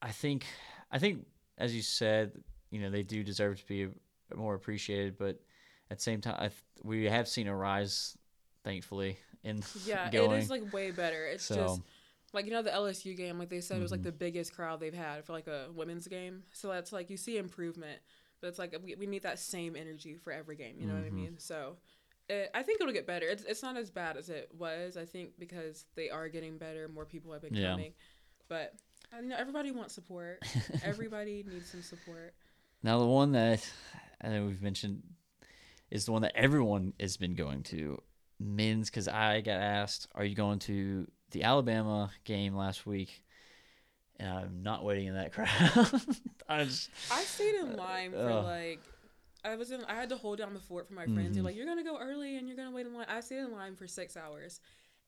I 0.00 0.10
think 0.12 0.46
I 0.90 0.98
think 0.98 1.26
as 1.58 1.74
you 1.74 1.82
said 1.82 2.32
you 2.70 2.80
know 2.80 2.90
they 2.90 3.02
do 3.02 3.22
deserve 3.24 3.60
to 3.60 3.66
be 3.66 3.88
more 4.36 4.54
appreciated 4.54 5.18
but 5.18 5.40
at 5.90 5.98
the 5.98 6.02
same 6.02 6.20
time 6.20 6.36
I 6.38 6.48
th- 6.48 6.62
we 6.82 7.04
have 7.04 7.28
seen 7.28 7.48
a 7.48 7.56
rise 7.56 8.16
thankfully 8.64 9.18
in 9.44 9.62
Yeah, 9.84 10.10
going 10.10 10.40
it 10.40 10.42
is 10.44 10.50
like 10.50 10.72
way 10.72 10.90
better. 10.90 11.26
It's 11.26 11.46
so 11.46 11.54
just 11.54 11.82
like 12.32 12.46
you 12.46 12.52
know 12.52 12.62
the 12.62 12.72
LSU 12.72 13.14
game, 13.16 13.38
like 13.38 13.50
they 13.50 13.60
said, 13.60 13.78
it 13.78 13.82
was 13.82 13.90
like 13.92 14.00
Mhm. 14.00 14.04
the 14.04 14.12
biggest 14.12 14.54
crowd 14.54 14.80
they've 14.80 14.94
had 14.94 15.24
for 15.24 15.32
like 15.32 15.48
a 15.48 15.68
women's 15.74 16.08
game. 16.08 16.44
So 16.52 16.68
that's 16.68 16.92
like 16.92 17.10
you 17.10 17.16
see 17.16 17.36
improvement, 17.38 18.00
but 18.40 18.48
it's 18.48 18.58
like 18.58 18.74
we, 18.82 18.94
we 18.96 19.06
need 19.06 19.22
that 19.24 19.38
same 19.38 19.76
energy 19.76 20.16
for 20.16 20.32
every 20.32 20.56
game. 20.56 20.78
You 20.78 20.86
know 20.86 20.94
what 20.94 21.04
I 21.04 21.10
Mhm. 21.10 21.14
mean? 21.14 21.38
So 21.38 21.76
it, 22.28 22.50
I 22.54 22.62
think 22.62 22.80
it'll 22.80 22.92
get 22.92 23.06
better. 23.06 23.26
It's 23.26 23.44
it's 23.44 23.62
not 23.62 23.76
as 23.76 23.90
bad 23.90 24.16
as 24.16 24.28
it 24.30 24.50
was. 24.56 24.96
I 24.96 25.04
think 25.04 25.38
because 25.38 25.86
they 25.96 26.10
are 26.10 26.28
getting 26.28 26.58
better, 26.58 26.88
more 26.88 27.04
people 27.04 27.32
have 27.32 27.42
been 27.42 27.54
Yeah. 27.54 27.70
coming. 27.70 27.92
But 28.48 28.74
uh, 29.12 29.16
I 29.16 29.20
know 29.20 29.36
everybody 29.38 29.70
wants 29.70 29.94
support. 29.94 30.42
everybody 30.84 31.44
needs 31.46 31.70
some 31.70 31.82
support. 31.82 32.34
Now 32.82 32.98
the 32.98 33.06
one 33.06 33.32
that 33.32 33.68
I 34.22 34.28
know 34.28 34.46
we've 34.46 34.62
mentioned 34.62 35.02
is 35.90 36.04
the 36.06 36.12
one 36.12 36.22
that 36.22 36.32
everyone 36.36 36.94
has 36.98 37.16
been 37.16 37.34
going 37.34 37.62
to 37.64 38.00
men's 38.40 38.88
because 38.90 39.08
I 39.08 39.40
got 39.40 39.60
asked, 39.60 40.08
"Are 40.14 40.24
you 40.24 40.34
going 40.34 40.58
to 40.60 41.06
the 41.32 41.42
Alabama 41.44 42.10
game 42.24 42.54
last 42.54 42.86
week?" 42.86 43.24
And 44.18 44.28
I'm 44.28 44.62
not 44.62 44.84
waiting 44.84 45.06
in 45.08 45.14
that 45.14 45.32
crowd. 45.34 45.48
I 46.48 46.64
just 46.64 46.90
I 47.10 47.22
stayed 47.22 47.54
in 47.56 47.76
line 47.76 48.12
for 48.12 48.18
Ugh. 48.18 48.44
like 48.44 48.80
I 49.44 49.56
was 49.56 49.70
in 49.70 49.84
I 49.86 49.94
had 49.94 50.08
to 50.10 50.16
hold 50.16 50.38
down 50.38 50.54
the 50.54 50.60
fort 50.60 50.86
for 50.86 50.94
my 50.94 51.06
friends. 51.06 51.34
They're 51.34 51.42
Mhm. 51.42 51.46
like, 51.46 51.56
You're 51.56 51.66
gonna 51.66 51.84
go 51.84 51.98
early 51.98 52.36
and 52.36 52.46
you're 52.48 52.56
gonna 52.56 52.70
wait 52.70 52.86
in 52.86 52.94
line. 52.94 53.06
I 53.08 53.20
stayed 53.20 53.38
in 53.38 53.52
line 53.52 53.76
for 53.76 53.86
six 53.86 54.16
hours. 54.16 54.60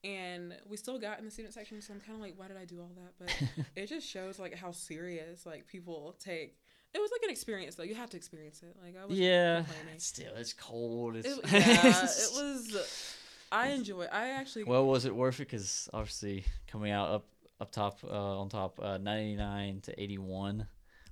And 0.02 0.54
we 0.68 0.76
still 0.76 0.98
got 0.98 1.18
in 1.18 1.24
the 1.24 1.30
student 1.30 1.54
section, 1.54 1.80
so 1.80 1.94
I'm 1.94 2.00
kinda 2.00 2.20
like, 2.20 2.34
why 2.38 2.46
did 2.48 2.58
I 2.58 2.66
do 2.66 2.80
all 2.80 2.90
that? 2.96 3.14
But 3.18 3.30
it 3.76 3.86
just 3.86 4.06
shows 4.06 4.38
like 4.38 4.54
how 4.54 4.70
serious 4.72 5.46
like 5.46 5.66
people 5.66 6.16
take 6.18 6.58
it 6.92 7.00
was 7.00 7.10
like 7.10 7.22
an 7.24 7.30
experience 7.30 7.74
though. 7.74 7.82
You 7.82 7.94
have 7.96 8.10
to 8.10 8.16
experience 8.16 8.62
it. 8.62 8.76
Like 8.82 8.96
I 9.00 9.04
was 9.04 9.18
yeah, 9.18 9.62
complaining. 9.64 9.98
still 9.98 10.32
it's 10.36 10.52
cold. 10.52 11.16
It's, 11.16 11.28
It, 11.28 11.40
yeah, 11.52 12.04
it 12.04 12.30
was 12.34 13.16
I 13.50 13.68
enjoy 13.68 14.04
I 14.04 14.30
actually 14.30 14.64
well, 14.64 14.86
was 14.86 15.04
it 15.04 15.14
worth 15.14 15.36
it? 15.40 15.48
Because 15.48 15.88
obviously 15.92 16.44
coming 16.66 16.90
out 16.92 17.10
up 17.10 17.24
up 17.60 17.70
top 17.70 18.00
uh, 18.04 18.40
on 18.40 18.48
top, 18.48 18.78
uh, 18.82 18.98
99 18.98 19.80
to 19.82 20.02
81. 20.02 20.66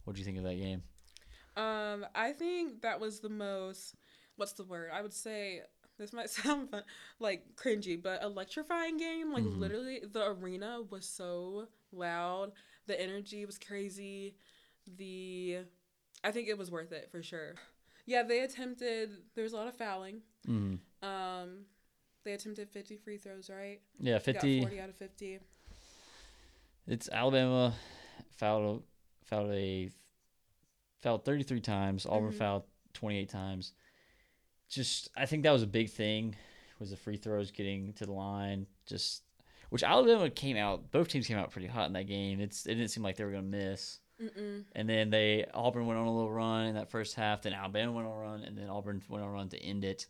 What 0.04 0.14
do 0.14 0.18
you 0.18 0.24
think 0.24 0.38
of 0.38 0.44
that 0.44 0.56
game? 0.56 0.82
Um, 1.56 2.06
I 2.14 2.32
think 2.32 2.82
that 2.82 3.00
was 3.00 3.20
the 3.20 3.28
most. 3.28 3.94
What's 4.36 4.52
the 4.52 4.64
word? 4.64 4.90
I 4.92 5.02
would 5.02 5.12
say 5.12 5.60
this 5.98 6.12
might 6.12 6.30
sound 6.30 6.70
fun, 6.70 6.82
like 7.20 7.44
cringy, 7.56 8.00
but 8.02 8.22
electrifying 8.22 8.96
game. 8.96 9.32
Like 9.32 9.44
Mhm. 9.44 9.58
literally, 9.58 10.00
the 10.10 10.26
arena 10.30 10.80
was 10.90 11.04
so 11.06 11.68
loud. 11.92 12.52
The 12.86 13.00
energy 13.00 13.44
was 13.44 13.58
crazy. 13.58 14.34
The, 14.96 15.58
I 16.24 16.32
think 16.32 16.48
it 16.48 16.58
was 16.58 16.70
worth 16.70 16.90
it 16.92 17.08
for 17.12 17.22
sure. 17.22 17.54
Yeah, 18.06 18.22
they 18.24 18.40
attempted. 18.40 19.10
There 19.34 19.44
was 19.44 19.52
a 19.52 19.56
lot 19.56 19.68
of 19.68 19.76
fouling. 19.76 20.22
Mm. 20.48 20.78
Um, 21.02 21.66
they 22.24 22.32
attempted 22.32 22.68
fifty 22.70 22.96
free 22.96 23.18
throws, 23.18 23.48
right? 23.50 23.80
Yeah, 24.00 24.14
Got 24.14 24.22
fifty. 24.24 24.60
forty 24.60 24.80
out 24.80 24.88
of 24.88 24.96
fifty. 24.96 25.38
It's 26.88 27.08
Alabama 27.10 27.74
fouled 28.36 28.82
fouled 29.24 29.52
a 29.52 29.90
fouled 31.02 31.24
33 31.24 31.60
times. 31.60 32.06
Auburn 32.06 32.32
Mhm. 32.32 32.38
fouled 32.38 32.64
28 32.94 33.28
times. 33.28 33.72
Just 34.68 35.10
I 35.16 35.26
think 35.26 35.42
that 35.42 35.50
was 35.52 35.62
a 35.62 35.66
big 35.66 35.90
thing 35.90 36.36
was 36.78 36.90
the 36.90 36.96
free 36.96 37.16
throws 37.16 37.50
getting 37.50 37.92
to 37.94 38.06
the 38.06 38.12
line. 38.12 38.66
Just 38.86 39.22
which 39.68 39.82
Alabama 39.82 40.28
came 40.30 40.56
out. 40.56 40.90
Both 40.90 41.08
teams 41.08 41.26
came 41.26 41.38
out 41.38 41.50
pretty 41.50 41.68
hot 41.68 41.86
in 41.86 41.92
that 41.92 42.06
game. 42.06 42.40
It's 42.40 42.66
it 42.66 42.74
didn't 42.74 42.88
seem 42.90 43.02
like 43.02 43.16
they 43.16 43.24
were 43.24 43.30
gonna 43.30 43.42
miss. 43.42 44.00
Mm-mm. 44.20 44.64
And 44.72 44.88
then 44.88 45.10
they 45.10 45.46
Auburn 45.52 45.86
went 45.86 45.98
on 45.98 46.06
a 46.06 46.12
little 46.14 46.30
run 46.32 46.66
in 46.66 46.74
that 46.74 46.90
first 46.90 47.14
half. 47.14 47.42
Then 47.42 47.52
Alabama 47.54 47.92
went 47.92 48.06
on 48.06 48.12
a 48.12 48.16
run, 48.20 48.42
and 48.42 48.56
then 48.56 48.68
Auburn 48.68 49.02
went 49.08 49.22
on 49.24 49.30
a 49.30 49.32
run 49.32 49.48
to 49.50 49.58
end 49.62 49.84
it. 49.84 50.06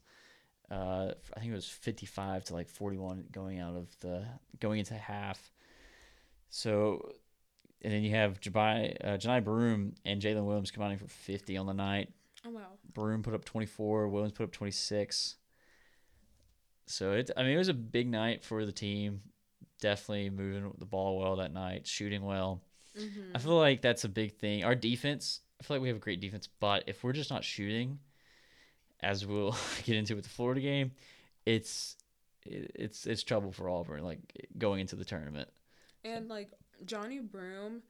Uh, 0.71 1.13
I 1.37 1.41
think 1.41 1.53
it 1.53 1.55
was 1.55 1.69
fifty-five 1.69 2.45
to 2.45 2.55
like 2.55 2.69
forty-one 2.69 3.27
going 3.31 3.59
out 3.61 3.77
of 3.77 3.99
the 4.01 4.27
going 4.61 4.79
into 4.81 4.95
half. 4.95 5.51
So, 6.51 7.13
and 7.83 7.93
then 7.93 8.03
you 8.03 8.11
have 8.11 8.41
Jabari, 8.41 8.97
uh, 9.05 9.17
Johni 9.19 9.43
Broome 9.43 9.95
and 10.05 10.23
Jaylin 10.23 10.45
Williams 10.45 10.71
combining 10.71 10.99
for 10.99 11.09
fifty 11.09 11.57
on 11.57 11.67
the 11.67 11.75
night. 11.75 12.11
Oh 12.47 12.51
wow. 12.51 12.61
Broome 12.93 13.23
put 13.23 13.35
up 13.35 13.45
twenty-four. 13.45 14.09
Williams 14.09 14.33
put 14.33 14.45
up 14.45 14.53
twenty-six. 14.53 15.37
So 16.87 17.13
it, 17.13 17.31
I 17.37 17.43
mean, 17.43 17.53
it 17.53 17.59
was 17.59 17.69
a 17.69 17.75
big 17.75 18.09
night 18.09 18.45
for 18.45 18.65
the 18.65 18.73
team. 18.73 19.23
Definitely 19.81 20.31
moving 20.31 20.73
the 20.79 20.87
ball 20.87 21.19
well 21.19 21.37
that 21.37 21.53
night, 21.53 21.87
shooting 21.87 22.23
well. 22.25 22.63
Mm-hmm. 22.99 23.35
I 23.35 23.39
feel 23.39 23.59
like 23.59 23.83
that's 23.83 24.05
a 24.05 24.09
big 24.09 24.37
thing. 24.37 24.65
Our 24.65 24.75
defense, 24.75 25.41
I 25.61 25.65
feel 25.65 25.77
like 25.77 25.83
we 25.83 25.89
have 25.89 25.97
a 25.97 26.01
great 26.01 26.21
defense, 26.21 26.49
but 26.61 26.85
if 26.87 27.03
we're 27.03 27.13
just 27.13 27.31
not 27.31 27.43
shooting, 27.43 27.99
as 29.01 29.27
we'll 29.27 29.57
get 29.85 29.97
into 29.97 30.15
with 30.15 30.25
the 30.25 30.31
Florida 30.31 30.61
game, 30.61 30.93
it's 31.47 31.97
it's 32.45 33.07
it's 33.07 33.23
trouble 33.23 33.53
for 33.53 33.69
Auburn 33.69 34.05
like 34.05 34.21
going 34.59 34.81
into 34.81 34.97
the 34.97 35.05
tournament. 35.05 35.49
And 36.05 36.29
like 36.29 36.51
Johni 36.87 37.21
Broome 37.21 37.83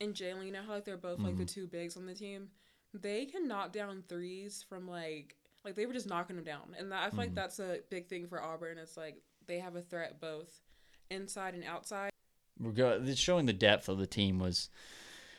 and 0.00 0.14
Jaylin, 0.14 0.46
you 0.46 0.52
know 0.52 0.62
how 0.62 0.72
like 0.74 0.84
they're 0.84 0.96
both 0.96 1.20
like 1.20 1.36
the 1.36 1.44
Mhm. 1.44 1.52
two 1.52 1.66
bigs 1.66 1.96
on 1.96 2.06
the 2.06 2.14
team. 2.14 2.50
They 2.94 3.26
can 3.26 3.46
knock 3.46 3.72
down 3.72 4.02
threes 4.08 4.62
from 4.68 4.88
like 4.88 5.36
like 5.64 5.74
they 5.74 5.84
were 5.84 5.92
just 5.92 6.08
knocking 6.08 6.36
them 6.36 6.44
down, 6.44 6.74
and 6.78 6.90
that, 6.90 7.02
I 7.04 7.10
feel 7.10 7.18
like 7.18 7.30
Mhm. 7.32 7.34
that's 7.34 7.58
a 7.60 7.80
big 7.90 8.06
thing 8.08 8.26
for 8.26 8.40
Auburn. 8.42 8.78
It's 8.78 8.96
like 8.96 9.20
they 9.46 9.58
have 9.58 9.76
a 9.76 9.82
threat 9.82 10.18
both 10.20 10.62
inside 11.10 11.54
and 11.54 11.64
outside. 11.64 12.10
We're 12.58 12.72
go- 12.72 13.02
it's 13.02 13.20
showing 13.20 13.44
the 13.46 13.52
depth 13.52 13.88
of 13.88 13.98
the 13.98 14.06
team 14.06 14.38
was 14.38 14.70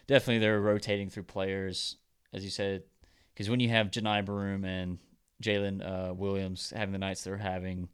definitely 0.08 0.40
they're 0.40 0.62
rotating 0.62 1.10
through 1.10 1.24
players, 1.24 1.98
as 2.34 2.44
you 2.44 2.50
said, 2.52 2.84
because 3.34 3.50
when 3.50 3.60
you 3.60 3.70
have 3.70 3.90
Johni 3.92 4.24
Broome 4.24 4.64
and 4.66 5.00
Jaylin 5.42 5.82
uh, 5.82 6.14
Williams 6.14 6.70
having 6.70 6.94
the 6.94 7.00
nights 7.00 7.24
they're 7.24 7.38
having, 7.38 7.90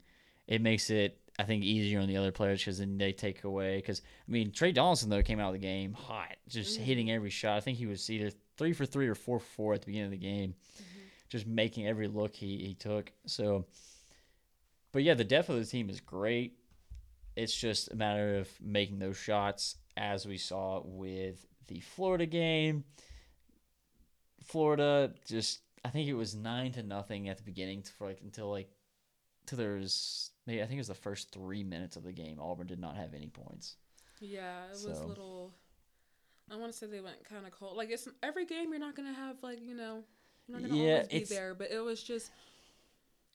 it 0.47 0.61
makes 0.61 0.89
it 0.89 1.19
I 1.39 1.43
think 1.43 1.63
easier 1.63 1.99
on 1.99 2.07
the 2.07 2.17
other 2.17 2.31
players 2.31 2.59
because 2.61 2.79
then 2.79 2.97
they 2.97 3.11
take 3.11 3.43
away. 3.43 3.77
Because 3.77 4.01
I 4.27 4.31
mean 4.31 4.51
Tre 4.51 4.71
Donaldson 4.71 5.09
though 5.09 5.21
came 5.21 5.39
out 5.39 5.47
of 5.49 5.53
the 5.53 5.59
game 5.59 5.93
hot, 5.93 6.35
just 6.47 6.79
Mhm. 6.79 6.83
hitting 6.83 7.11
every 7.11 7.29
shot. 7.29 7.57
I 7.57 7.59
think 7.59 7.77
he 7.77 7.85
was 7.85 8.09
either 8.09 8.31
three 8.57 8.73
for 8.73 8.85
three 8.85 9.07
or 9.07 9.15
four 9.15 9.39
for 9.39 9.45
four 9.45 9.73
at 9.75 9.81
the 9.81 9.85
beginning 9.87 10.05
of 10.07 10.11
the 10.11 10.17
game, 10.17 10.55
just 11.29 11.45
making 11.45 11.85
every 11.87 12.07
look 12.07 12.35
he, 12.35 12.57
he 12.65 12.73
took. 12.73 13.11
So, 13.27 13.65
but 14.91 15.03
yeah, 15.03 15.13
the 15.13 15.23
depth 15.23 15.49
of 15.49 15.57
the 15.57 15.65
team 15.65 15.89
is 15.91 16.01
great. 16.01 16.57
It's 17.35 17.55
just 17.55 17.91
a 17.91 17.95
matter 17.95 18.37
of 18.37 18.49
making 18.59 18.97
those 18.97 19.17
shots, 19.17 19.75
as 19.95 20.25
we 20.25 20.37
saw 20.39 20.81
with 20.83 21.45
the 21.67 21.81
Florida 21.81 22.25
game. 22.25 22.83
Florida 24.43 25.13
just, 25.27 25.59
I 25.83 25.89
think 25.89 26.07
it 26.09 26.13
was 26.13 26.33
nine 26.35 26.71
to 26.73 26.83
nothing 26.83 27.29
at 27.29 27.37
the 27.37 27.43
beginning 27.43 27.83
for 27.83 28.07
like 28.07 28.21
until 28.21 28.49
like, 28.49 28.69
till 29.47 29.57
there 29.57 29.75
was 29.75 30.29
maybe 30.45 30.61
I 30.61 30.65
think 30.65 30.77
it 30.77 30.81
was 30.81 30.87
the 30.89 30.93
first 30.93 31.31
three 31.31 31.63
minutes 31.63 31.95
of 31.95 32.03
the 32.03 32.11
game. 32.13 32.39
Auburn 32.39 32.67
did 32.67 32.79
not 32.79 32.95
have 32.95 33.13
any 33.15 33.29
points. 33.29 33.75
Yeah, 34.19 34.65
it 34.67 34.71
was 34.71 34.81
So- 34.83 35.05
little. 35.07 35.53
I 36.49 36.55
want 36.55 36.71
to 36.71 36.77
say 36.77 36.87
they 36.87 37.01
went 37.01 37.23
kind 37.25 37.45
of 37.45 37.51
cold. 37.51 37.75
Like 37.75 37.89
it's 37.89 38.07
every 38.23 38.45
game 38.45 38.69
you're 38.69 38.79
not 38.79 38.95
gonna 38.95 39.11
have 39.13 39.35
like 39.43 39.59
you 39.61 39.73
know, 39.75 40.03
you're 40.47 40.59
not 40.59 40.69
gonna 40.69 40.81
Yeah, 40.81 40.93
always 40.93 41.07
be 41.07 41.15
it's- 41.15 41.29
there. 41.29 41.53
But 41.55 41.71
it 41.71 41.79
was 41.79 42.01
just 42.03 42.31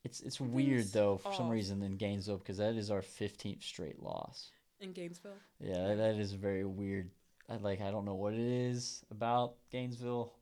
It's 0.05 0.21
it's 0.21 0.41
weird 0.41 0.87
though 0.87 1.19
for 1.19 1.33
some 1.35 1.49
reason 1.51 1.83
in 1.83 1.97
Gainesville 1.97 2.39
because 2.39 2.59
that 2.59 2.75
is 2.75 2.91
our 2.91 3.03
fifteenth 3.03 3.63
straight 3.63 4.01
loss. 4.03 4.51
in 4.81 4.93
Gainesville. 4.93 5.37
Yeah, 5.61 5.89
that, 5.89 5.97
that 5.99 6.15
is 6.17 6.33
very 6.33 6.65
weird. 6.65 7.11
I 7.49 7.57
like 7.57 7.81
I 7.81 7.91
don't 7.91 8.05
know 8.05 8.15
what 8.17 8.33
it 8.33 8.41
is 8.41 9.05
about 9.11 9.55
Gainesville. 9.71 10.33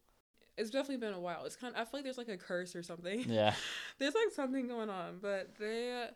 It's 0.56 0.70
definitely 0.70 0.98
been 0.98 1.14
a 1.14 1.20
while. 1.20 1.44
It's 1.46 1.56
kind. 1.56 1.74
Of, 1.74 1.80
I 1.80 1.84
feel 1.84 1.90
like 1.98 2.04
there's 2.04 2.18
like 2.18 2.28
a 2.28 2.36
curse 2.36 2.76
or 2.76 2.82
something. 2.82 3.24
Yeah. 3.28 3.54
there's 3.98 4.14
like 4.14 4.30
something 4.34 4.68
going 4.68 4.90
on, 4.90 5.18
but 5.22 5.50
they 5.58 6.06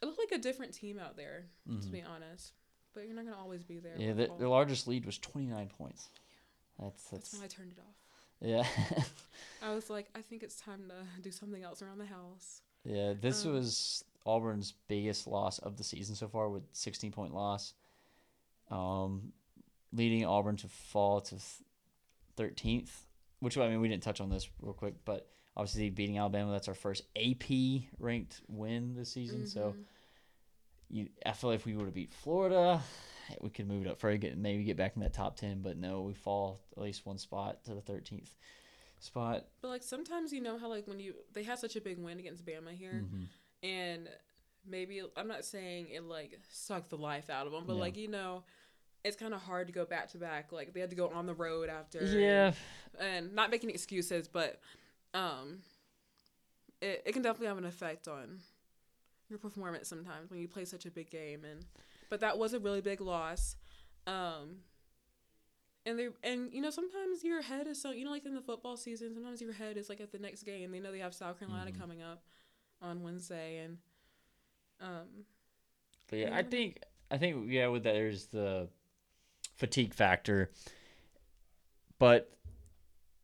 it 0.00 0.06
looked 0.06 0.18
like 0.18 0.32
a 0.32 0.42
different 0.42 0.72
team 0.72 0.98
out 0.98 1.16
there, 1.16 1.44
to 1.68 1.72
Mhm. 1.74 1.90
be 1.92 2.02
honest. 2.02 2.52
But 2.94 3.06
you're 3.06 3.14
not 3.14 3.24
gonna 3.26 3.36
always 3.38 3.62
be 3.64 3.78
there. 3.78 3.94
Yeah, 3.98 4.12
the, 4.14 4.48
largest 4.48 4.88
lead 4.88 5.04
was 5.04 5.18
29 5.18 5.68
points. 5.76 6.08
That's 6.80 7.02
that's 7.10 7.30
that's 7.30 7.34
when 7.34 7.42
I 7.44 7.46
turned 7.48 7.72
it 7.72 7.78
off. 7.80 7.96
yeah. 8.40 9.02
I 9.62 9.74
was 9.74 9.90
like, 9.96 10.06
I 10.14 10.20
think 10.22 10.42
it's 10.42 10.60
time 10.60 10.84
to 10.88 11.22
do 11.22 11.30
something 11.30 11.62
else 11.62 11.82
around 11.82 11.98
the 11.98 12.06
house. 12.06 12.62
yeah, 12.84 13.12
this 13.20 13.44
Um, 13.44 13.52
was 13.54 14.04
Auburn's 14.24 14.72
biggest 14.88 15.26
loss 15.26 15.58
of 15.58 15.76
the 15.76 15.84
season 15.84 16.14
so 16.14 16.28
far 16.28 16.48
with 16.48 16.62
16 16.72 17.12
point 17.12 17.34
loss. 17.34 17.74
Um 18.70 19.32
leading 19.92 20.24
Auburn 20.24 20.56
to 20.58 20.68
fall 20.68 21.20
to 21.22 21.36
th- 21.36 21.42
13th, 22.36 22.90
which 23.40 23.56
I 23.56 23.68
mean 23.68 23.80
we 23.80 23.88
didn't 23.88 24.02
touch 24.02 24.20
on 24.20 24.30
this 24.30 24.48
real 24.60 24.72
quick, 24.74 24.94
but 25.04 25.28
obviously 25.56 25.90
beating 25.90 26.18
Alabama 26.18 26.52
that's 26.52 26.68
our 26.68 26.74
first 26.74 27.04
AP 27.16 27.88
ranked 27.98 28.40
win 28.48 28.94
this 28.94 29.12
season. 29.12 29.46
So 29.46 29.72
Mhm. 29.76 29.84
you, 30.90 31.08
I 31.26 31.32
feel 31.32 31.50
like 31.50 31.60
if 31.60 31.66
we 31.66 31.76
would 31.76 31.84
have 31.86 31.94
beat 31.94 32.12
Florida, 32.12 32.80
we 33.40 33.50
could 33.50 33.68
move 33.68 33.84
it 33.84 33.90
up 33.90 33.98
further, 34.00 34.16
get 34.16 34.38
maybe 34.38 34.64
get 34.64 34.76
back 34.76 34.92
in 34.96 35.02
that 35.02 35.12
top 35.12 35.36
ten. 35.36 35.60
But 35.62 35.76
no, 35.76 36.02
we 36.02 36.14
fall 36.14 36.60
at 36.76 36.82
least 36.82 37.04
one 37.04 37.18
spot 37.18 37.64
to 37.64 37.74
the 37.74 37.80
thirteenth 37.82 38.34
spot. 39.00 39.44
But 39.60 39.68
like 39.68 39.82
sometimes 39.82 40.32
you 40.32 40.40
know 40.40 40.58
how 40.58 40.68
like 40.68 40.86
when 40.86 40.98
you 41.00 41.14
they 41.32 41.42
had 41.42 41.58
such 41.58 41.76
a 41.76 41.80
big 41.80 41.98
win 41.98 42.18
against 42.18 42.44
Bama 42.46 42.72
here, 42.72 43.04
hmm 43.10 43.24
and 43.62 44.08
maybe 44.66 45.02
I'm 45.16 45.28
not 45.28 45.44
saying 45.44 45.88
it 45.90 46.04
like 46.04 46.38
sucked 46.50 46.90
the 46.90 46.96
life 46.96 47.28
out 47.30 47.46
of 47.46 47.52
them, 47.52 47.64
but 47.66 47.74
Yeah. 47.74 47.80
like 47.80 47.96
you 47.96 48.08
know, 48.08 48.44
it's 49.04 49.16
kind 49.16 49.32
of 49.34 49.40
hard 49.40 49.66
to 49.68 49.72
go 49.72 49.84
back 49.84 50.08
to 50.10 50.18
back. 50.18 50.52
Like 50.52 50.72
they 50.74 50.80
had 50.80 50.90
to 50.90 50.96
go 50.96 51.08
on 51.08 51.26
the 51.26 51.34
road 51.34 51.68
after. 51.68 52.04
Yeah, 52.04 52.52
and 52.98 53.32
not 53.34 53.50
making 53.50 53.70
excuses, 53.70 54.28
but 54.28 54.60
um, 55.14 55.58
it 56.80 57.02
it 57.06 57.12
can 57.12 57.22
definitely 57.22 57.48
have 57.48 57.58
an 57.58 57.64
effect 57.64 58.08
on 58.08 58.38
your 59.28 59.38
performance 59.38 59.88
sometimes 59.88 60.30
when 60.30 60.40
you 60.40 60.48
play 60.48 60.64
such 60.64 60.86
a 60.86 60.90
big 60.90 61.10
game. 61.10 61.44
And 61.44 61.64
but 62.10 62.20
that 62.20 62.38
was 62.38 62.54
a 62.54 62.58
really 62.58 62.80
big 62.80 63.00
loss. 63.00 63.56
Um, 64.06 64.58
and 65.86 65.98
they 65.98 66.08
and 66.22 66.52
you 66.52 66.60
know 66.60 66.70
sometimes 66.70 67.22
your 67.24 67.42
head 67.42 67.66
is 67.66 67.80
so 67.80 67.90
you 67.92 68.04
know 68.04 68.10
like 68.10 68.26
in 68.26 68.34
the 68.34 68.40
football 68.40 68.76
season 68.76 69.14
sometimes 69.14 69.40
your 69.40 69.52
head 69.52 69.76
is 69.76 69.88
like 69.88 70.00
at 70.00 70.12
the 70.12 70.18
next 70.18 70.42
game. 70.42 70.70
They 70.70 70.80
know 70.80 70.92
they 70.92 70.98
have 70.98 71.14
South 71.14 71.38
Carolina 71.38 71.70
Mhm. 71.70 71.78
coming 71.78 72.02
up 72.02 72.22
on 72.82 73.02
Wednesday, 73.02 73.58
and 73.58 73.78
um, 74.80 75.24
but 76.08 76.18
yeah, 76.18 76.36
I 76.36 76.42
think 76.42 76.80
I 77.10 77.18
think 77.18 77.46
yeah, 77.50 77.66
with 77.68 77.82
that 77.84 77.94
there's 77.94 78.26
the 78.26 78.68
fatigue 79.58 79.92
factor, 79.94 80.50
but 81.98 82.30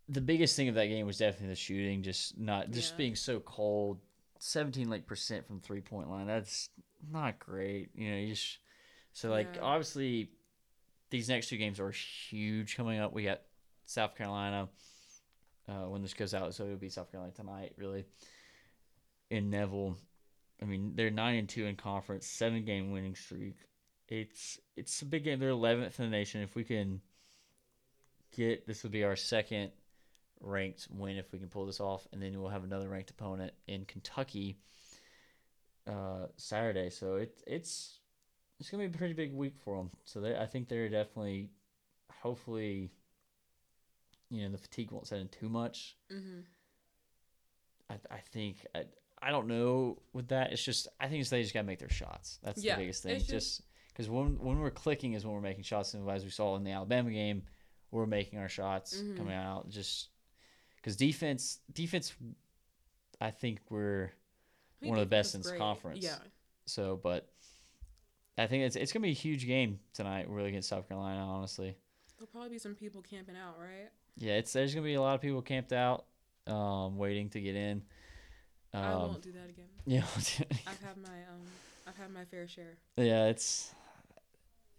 the 0.08 0.20
biggest 0.20 0.56
thing 0.56 0.68
of 0.68 0.74
that 0.74 0.86
game 0.88 1.06
was 1.06 1.18
definitely 1.18 1.48
the 1.48 1.54
shooting, 1.54 2.02
just 2.02 2.36
not 2.38 2.70
just 2.70 2.92
Yeah. 2.92 2.98
being 2.98 3.16
so 3.16 3.40
cold. 3.40 4.00
Seventeen 4.38 4.90
like 4.90 5.06
percent 5.06 5.46
from 5.46 5.60
three 5.60 5.80
point 5.80 6.10
line. 6.10 6.26
That's 6.26 6.68
not 7.10 7.38
great. 7.38 7.90
You 7.94 8.10
know, 8.10 8.16
you 8.18 8.34
just 8.34 8.58
so 9.12 9.30
like 9.30 9.54
Yeah. 9.54 9.62
obviously 9.62 10.30
these 11.10 11.28
next 11.28 11.48
two 11.48 11.56
games 11.56 11.80
are 11.80 11.90
huge 11.90 12.76
coming 12.76 12.98
up. 12.98 13.12
We 13.14 13.22
got 13.24 13.40
South 13.86 14.14
Carolina 14.16 14.68
uh, 15.68 15.84
when 15.84 16.02
this 16.02 16.12
goes 16.12 16.34
out, 16.34 16.54
so 16.54 16.64
it'll 16.64 16.76
be 16.76 16.90
South 16.90 17.10
Carolina 17.10 17.32
tonight, 17.32 17.72
really. 17.78 18.04
In 19.30 19.48
Neville, 19.48 19.96
I 20.60 20.66
mean 20.66 20.92
they're 20.94 21.10
nine 21.10 21.36
and 21.36 21.48
two 21.48 21.64
in 21.64 21.76
conference, 21.76 22.26
seven 22.26 22.64
game 22.66 22.90
winning 22.90 23.14
streak. 23.14 23.56
It's 24.08 24.58
it's 24.76 25.00
a 25.02 25.06
big 25.06 25.24
game. 25.24 25.38
They're 25.40 25.48
eleventh 25.50 25.98
in 25.98 26.06
the 26.06 26.10
nation. 26.10 26.42
If 26.42 26.54
we 26.54 26.64
can 26.64 27.00
get 28.32 28.66
this, 28.66 28.82
would 28.82 28.92
be 28.92 29.04
our 29.04 29.16
second 29.16 29.70
ranked 30.40 30.88
win 30.90 31.16
if 31.16 31.32
we 31.32 31.38
can 31.38 31.48
pull 31.48 31.64
this 31.66 31.80
off, 31.80 32.06
and 32.12 32.20
then 32.22 32.38
we'll 32.40 32.50
have 32.50 32.64
another 32.64 32.88
ranked 32.88 33.10
opponent 33.10 33.52
in 33.66 33.84
Kentucky 33.86 34.58
uh, 35.86 36.26
Saturday. 36.36 36.90
So 36.90 37.16
it 37.16 37.42
it's 37.46 38.00
it's 38.60 38.70
gonna 38.70 38.86
be 38.86 38.94
a 38.94 38.98
pretty 38.98 39.14
big 39.14 39.32
week 39.32 39.54
for 39.64 39.78
them. 39.78 39.90
So 40.04 40.20
they, 40.20 40.36
I 40.36 40.46
think 40.46 40.68
they're 40.68 40.88
definitely, 40.88 41.48
hopefully, 42.20 42.90
you 44.30 44.42
know, 44.42 44.50
the 44.50 44.58
fatigue 44.58 44.90
won't 44.92 45.06
set 45.06 45.18
in 45.20 45.28
too 45.28 45.48
much. 45.48 45.96
mm-hmm. 46.12 46.40
I 47.90 47.94
I 48.10 48.18
think 48.32 48.66
I 48.74 48.84
I 49.22 49.30
don't 49.30 49.48
know 49.48 49.98
with 50.12 50.28
that. 50.28 50.52
It's 50.52 50.62
just 50.62 50.88
I 51.00 51.08
think 51.08 51.22
it's 51.22 51.30
they 51.30 51.42
just 51.42 51.54
gotta 51.54 51.66
make 51.66 51.78
their 51.78 51.88
shots. 51.88 52.38
That's 52.42 52.62
Yeah, 52.62 52.76
the 52.76 52.82
biggest 52.82 53.02
thing. 53.02 53.16
it's 53.16 53.26
Just 53.26 53.62
because 53.94 54.10
when 54.10 54.38
when 54.40 54.58
we're 54.60 54.70
clicking 54.70 55.14
is 55.14 55.24
when 55.24 55.32
we're 55.34 55.40
making 55.40 55.62
shots, 55.62 55.94
and 55.94 56.06
as 56.10 56.24
we 56.24 56.30
saw 56.30 56.56
in 56.56 56.64
the 56.64 56.72
Alabama 56.72 57.10
game, 57.10 57.44
we're 57.90 58.06
making 58.06 58.38
our 58.40 58.48
shots 58.48 59.00
Mhm. 59.00 59.16
coming 59.16 59.34
out. 59.34 59.68
Just 59.70 60.08
because 60.76 60.96
defense, 60.96 61.60
defense, 61.72 62.12
I 63.20 63.30
think 63.30 63.60
we're 63.70 64.10
I 64.82 64.86
one 64.88 64.98
of 64.98 65.02
the 65.04 65.08
best 65.10 65.34
in 65.34 65.40
is 65.40 65.46
this 65.46 65.56
conference. 65.58 66.02
Yeah. 66.04 66.18
so. 66.66 66.96
But 67.02 67.28
I 68.36 68.46
think 68.48 68.64
it's 68.64 68.74
it's 68.76 68.92
gonna 68.92 69.04
be 69.04 69.10
a 69.10 69.14
huge 69.14 69.46
game 69.46 69.78
tonight. 69.92 70.28
Really 70.28 70.48
against 70.48 70.68
South 70.68 70.88
Carolina, 70.88 71.20
honestly. 71.20 71.76
There'll 72.18 72.26
probably 72.26 72.50
be 72.50 72.58
some 72.58 72.74
people 72.74 73.00
camping 73.02 73.36
out, 73.36 73.58
right? 73.58 73.90
Yeah, 74.18 74.34
it's 74.34 74.52
there's 74.52 74.74
gonna 74.74 74.84
be 74.84 74.94
a 74.94 75.00
lot 75.00 75.14
of 75.14 75.20
people 75.20 75.40
camped 75.42 75.72
out, 75.72 76.06
um, 76.46 76.96
waiting 76.98 77.28
to 77.30 77.40
get 77.40 77.54
in. 77.54 77.82
Um, 78.72 78.82
I 78.84 78.94
won't 78.96 79.22
do 79.22 79.32
that 79.32 79.48
again. 79.50 79.68
Yeah, 79.86 80.04
I've 80.66 80.80
had 80.82 80.96
my 80.96 81.08
um, 81.32 81.42
I've 81.86 81.96
had 81.96 82.10
my 82.10 82.24
fair 82.24 82.48
share. 82.48 82.76
yeah, 82.96 83.26
it's 83.26 83.72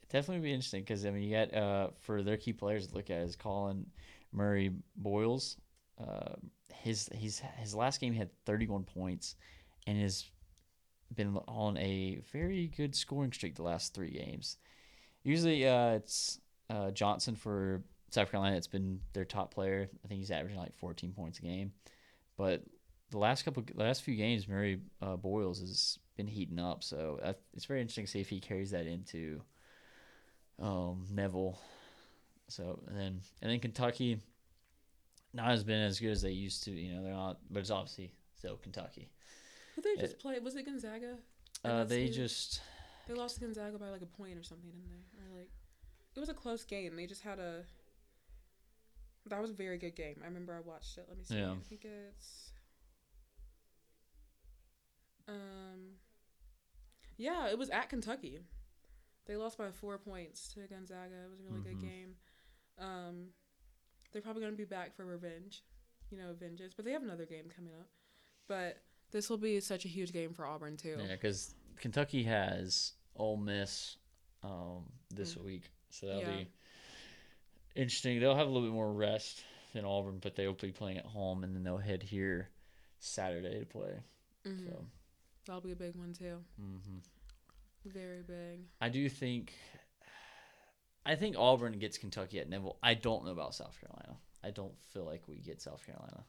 definitely 0.09 0.43
be 0.43 0.53
interesting 0.53 0.81
because 0.81 1.05
I 1.05 1.11
mean 1.11 1.23
you 1.23 1.35
got 1.35 1.53
uh 1.53 1.89
for 2.01 2.23
their 2.23 2.37
key 2.37 2.53
players 2.53 2.87
to 2.87 2.95
look 2.95 3.09
at 3.09 3.17
is 3.21 3.35
Collin 3.35 3.85
Murray 4.31 4.71
Boyles. 4.95 5.57
Uh, 5.99 6.35
his 6.73 7.09
his 7.13 7.41
his 7.57 7.73
last 7.73 8.01
game 8.01 8.13
he 8.13 8.19
had 8.19 8.29
31 8.45 8.83
points, 8.83 9.35
and 9.87 9.99
has 10.01 10.25
been 11.13 11.37
on 11.47 11.77
a 11.77 12.19
very 12.31 12.67
good 12.75 12.95
scoring 12.95 13.31
streak 13.31 13.55
the 13.55 13.63
last 13.63 13.93
three 13.93 14.11
games. 14.11 14.57
Usually, 15.23 15.67
uh, 15.67 15.91
it's 15.91 16.39
uh, 16.69 16.91
Johnson 16.91 17.35
for 17.35 17.83
South 18.11 18.29
Carolina. 18.29 18.57
It's 18.57 18.67
been 18.67 18.99
their 19.13 19.25
top 19.25 19.53
player. 19.53 19.89
I 20.03 20.07
think 20.07 20.19
he's 20.19 20.31
averaging 20.31 20.59
like 20.59 20.75
14 20.75 21.13
points 21.13 21.39
a 21.39 21.43
game, 21.43 21.71
but 22.37 22.63
the 23.11 23.17
last 23.17 23.43
couple, 23.43 23.63
the 23.63 23.83
last 23.83 24.03
few 24.03 24.15
games, 24.15 24.47
Murray 24.47 24.79
uh, 25.01 25.15
Boyles 25.15 25.59
has 25.59 25.99
been 26.17 26.27
heating 26.27 26.59
up. 26.59 26.83
So 26.83 27.19
uh, 27.23 27.33
it's 27.53 27.65
very 27.65 27.81
interesting 27.81 28.05
to 28.05 28.11
see 28.11 28.19
if 28.19 28.29
he 28.29 28.39
carries 28.39 28.71
that 28.71 28.87
into 28.87 29.41
um, 30.59 31.05
Neville. 31.11 31.59
So 32.47 32.79
and 32.87 32.97
then 32.97 33.21
and 33.41 33.51
then 33.51 33.59
Kentucky, 33.59 34.19
not 35.33 35.47
has 35.47 35.63
been 35.63 35.81
as 35.81 35.99
good 35.99 36.11
as 36.11 36.21
they 36.21 36.31
used 36.31 36.63
to. 36.65 36.71
You 36.71 36.93
know 36.95 37.03
they're 37.03 37.13
not, 37.13 37.39
but 37.49 37.59
it's 37.59 37.71
obviously 37.71 38.11
still 38.37 38.57
Kentucky. 38.57 39.09
Who 39.75 39.81
they 39.81 39.89
It- 39.91 39.99
just 39.99 40.19
played? 40.19 40.43
Was 40.43 40.55
it 40.55 40.65
Gonzaga? 40.65 41.17
Uh, 41.63 41.83
they 41.83 42.07
just 42.09 42.61
They 43.07 43.13
lost 43.15 43.35
to 43.35 43.41
Gonzaga 43.41 43.77
by 43.79 43.89
like 43.89 44.01
a 44.03 44.05
point 44.05 44.37
or 44.37 44.43
something, 44.43 44.69
didn't 44.69 44.87
they? 44.87 45.35
Or 45.35 45.39
like, 45.39 45.49
it 46.15 46.19
was 46.19 46.29
a 46.29 46.33
close 46.33 46.63
game. 46.63 46.95
They 46.95 47.07
just 47.07 47.21
had 47.23 47.39
a. 47.39 47.63
That 49.27 49.41
was 49.41 49.49
a 49.49 49.55
very 49.55 49.79
good 49.79 49.95
game. 49.95 50.17
I 50.21 50.25
remember 50.27 50.53
I 50.53 50.59
watched 50.59 50.97
it. 50.99 51.05
Let 51.09 51.17
me 51.17 51.23
see. 51.23 51.37
Yeah. 51.39 51.53
I 51.53 51.63
think 51.67 51.83
it's. 51.85 52.51
Um. 55.27 55.95
Yeah, 57.17 57.47
it 57.49 57.57
was 57.57 57.69
at 57.69 57.89
Kentucky. 57.89 58.39
They 59.25 59.35
lost 59.35 59.57
by 59.57 59.71
four 59.71 59.97
points 59.97 60.47
to 60.53 60.61
Gonzaga. 60.67 61.23
It 61.25 61.29
was 61.29 61.39
a 61.39 61.43
really 61.43 61.59
Mhm. 61.59 61.63
good 61.63 61.79
game. 61.81 62.15
Um, 62.77 63.33
they're 64.11 64.21
probably 64.21 64.41
going 64.41 64.53
to 64.53 64.57
be 64.57 64.65
back 64.65 64.93
for 64.95 65.05
revenge, 65.05 65.63
you 66.11 66.17
know, 66.17 66.33
vengeance. 66.33 66.73
But 66.75 66.85
they 66.85 66.91
have 66.91 67.03
another 67.03 67.25
game 67.25 67.49
coming 67.49 67.73
up. 67.73 67.89
But 68.47 68.81
this 69.11 69.29
will 69.29 69.37
be 69.37 69.59
such 69.59 69.85
a 69.85 69.87
huge 69.87 70.11
game 70.13 70.33
for 70.33 70.45
Auburn 70.45 70.77
too. 70.77 70.97
yeah 70.99 71.13
because 71.13 71.55
Kentucky 71.77 72.23
has 72.23 72.93
Ole 73.15 73.37
Miss 73.37 73.97
um, 74.43 74.91
this 75.09 75.33
Mm. 75.35 75.43
week, 75.43 75.71
so 75.89 76.05
that'll 76.05 76.21
Yeah. 76.21 76.43
be 76.43 76.51
interesting. 77.75 78.19
They'll 78.19 78.35
have 78.35 78.47
a 78.47 78.49
little 78.51 78.67
bit 78.67 78.73
more 78.73 78.93
rest 78.93 79.43
than 79.73 79.85
Auburn, 79.85 80.19
but 80.19 80.35
they'll 80.35 80.53
be 80.53 80.71
playing 80.71 80.97
at 80.99 81.05
home, 81.05 81.43
and 81.43 81.55
then 81.55 81.63
they'll 81.63 81.77
head 81.79 82.03
here 82.03 82.49
Saturday 82.99 83.59
to 83.59 83.65
play. 83.65 84.03
Mhm. 84.43 84.67
So. 84.69 84.87
That'll 85.45 85.61
be 85.61 85.71
a 85.71 85.75
big 85.75 85.95
one 85.95 86.13
too. 86.13 86.43
hmm 86.57 86.99
Very 87.85 88.21
big. 88.23 88.61
I 88.81 88.89
do 88.89 89.07
think, 89.09 89.53
I 91.05 91.15
think 91.15 91.35
Auburn 91.37 91.77
gets 91.79 91.97
Kentucky 91.97 92.39
at 92.39 92.49
Neville. 92.49 92.77
I 92.81 92.93
don't 92.95 93.25
know 93.25 93.31
about 93.31 93.53
South 93.53 93.77
Carolina. 93.79 94.17
I 94.43 94.51
don't 94.51 94.73
feel 94.93 95.05
like 95.05 95.27
we 95.27 95.35
get 95.35 95.61
South 95.61 95.85
Carolina. 95.85 96.23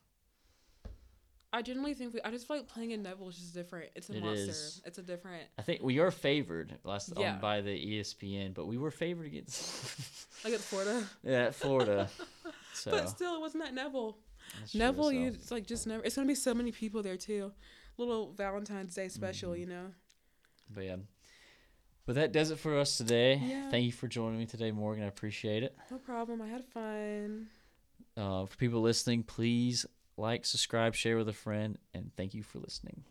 I 1.53 1.63
generally 1.63 1.95
think 1.95 2.13
we. 2.13 2.21
I 2.23 2.31
just 2.31 2.47
feel 2.47 2.59
like 2.59 2.67
playing 2.67 2.91
in 2.91 3.03
Neville 3.03 3.29
is 3.31 3.37
just 3.37 3.55
different. 3.55 3.91
It's 3.95 4.11
a 4.11 4.17
It 4.17 4.23
monster. 4.23 4.51
is. 4.51 4.83
It's 4.85 4.99
a 4.99 5.03
different. 5.03 5.45
I 5.59 5.63
think 5.63 5.81
we 5.83 5.99
are 6.01 6.11
favored 6.11 6.75
last 6.85 7.13
Yeah. 7.17 7.35
um, 7.35 7.41
by 7.41 7.63
the 7.63 7.71
ESPN, 7.71 8.53
but 8.53 8.67
we 8.67 8.77
were 8.77 8.91
favored 8.91 9.27
against 9.27 10.27
Like 10.45 10.53
at 10.55 10.61
Florida. 10.61 11.05
yeah 11.23 11.45
at 11.47 11.55
Florida. 11.55 12.09
So 12.75 12.91
But 12.91 13.09
still, 13.09 13.35
it 13.37 13.41
wasn't 13.41 13.65
at 13.65 13.73
Neville. 13.73 14.19
that's 14.61 14.73
true, 14.73 14.79
Neville, 14.81 15.05
so- 15.05 15.11
you 15.11 15.27
it's 15.29 15.51
like 15.51 15.67
just 15.67 15.87
never. 15.87 16.05
It's 16.05 16.15
gonna 16.17 16.29
be 16.29 16.35
so 16.35 16.53
many 16.53 16.73
people 16.73 17.03
there 17.03 17.17
too. 17.17 17.53
Little 17.97 18.33
Valentine's 18.35 18.95
Day 18.95 19.09
special, 19.09 19.53
Mhm. 19.53 19.61
you 19.61 19.67
know. 19.67 19.87
But 20.69 20.85
yeah. 20.85 20.97
But 22.07 22.15
that 22.15 22.33
does 22.33 22.53
it 22.53 22.59
for 22.59 22.79
us 22.79 22.97
today. 22.97 23.41
Yeah. 23.45 23.69
Thank 23.69 23.85
you 23.85 23.93
for 23.93 24.07
joining 24.07 24.39
me 24.39 24.47
today, 24.47 24.71
Morgan. 24.71 25.03
I 25.03 25.09
appreciate 25.09 25.65
it. 25.65 25.77
No 25.91 25.99
problem. 25.99 26.41
I 26.41 26.47
had 26.47 26.65
fun. 26.65 27.49
Uh, 28.17 28.47
for 28.47 28.57
people 28.57 28.81
listening, 28.81 29.25
please 29.25 29.85
like, 30.17 30.47
subscribe, 30.47 30.95
share 30.95 31.17
with 31.17 31.29
a 31.29 31.33
friend, 31.33 31.79
and 31.93 32.11
thank 32.17 32.33
you 32.33 32.43
for 32.43 32.59
listening. 32.61 33.03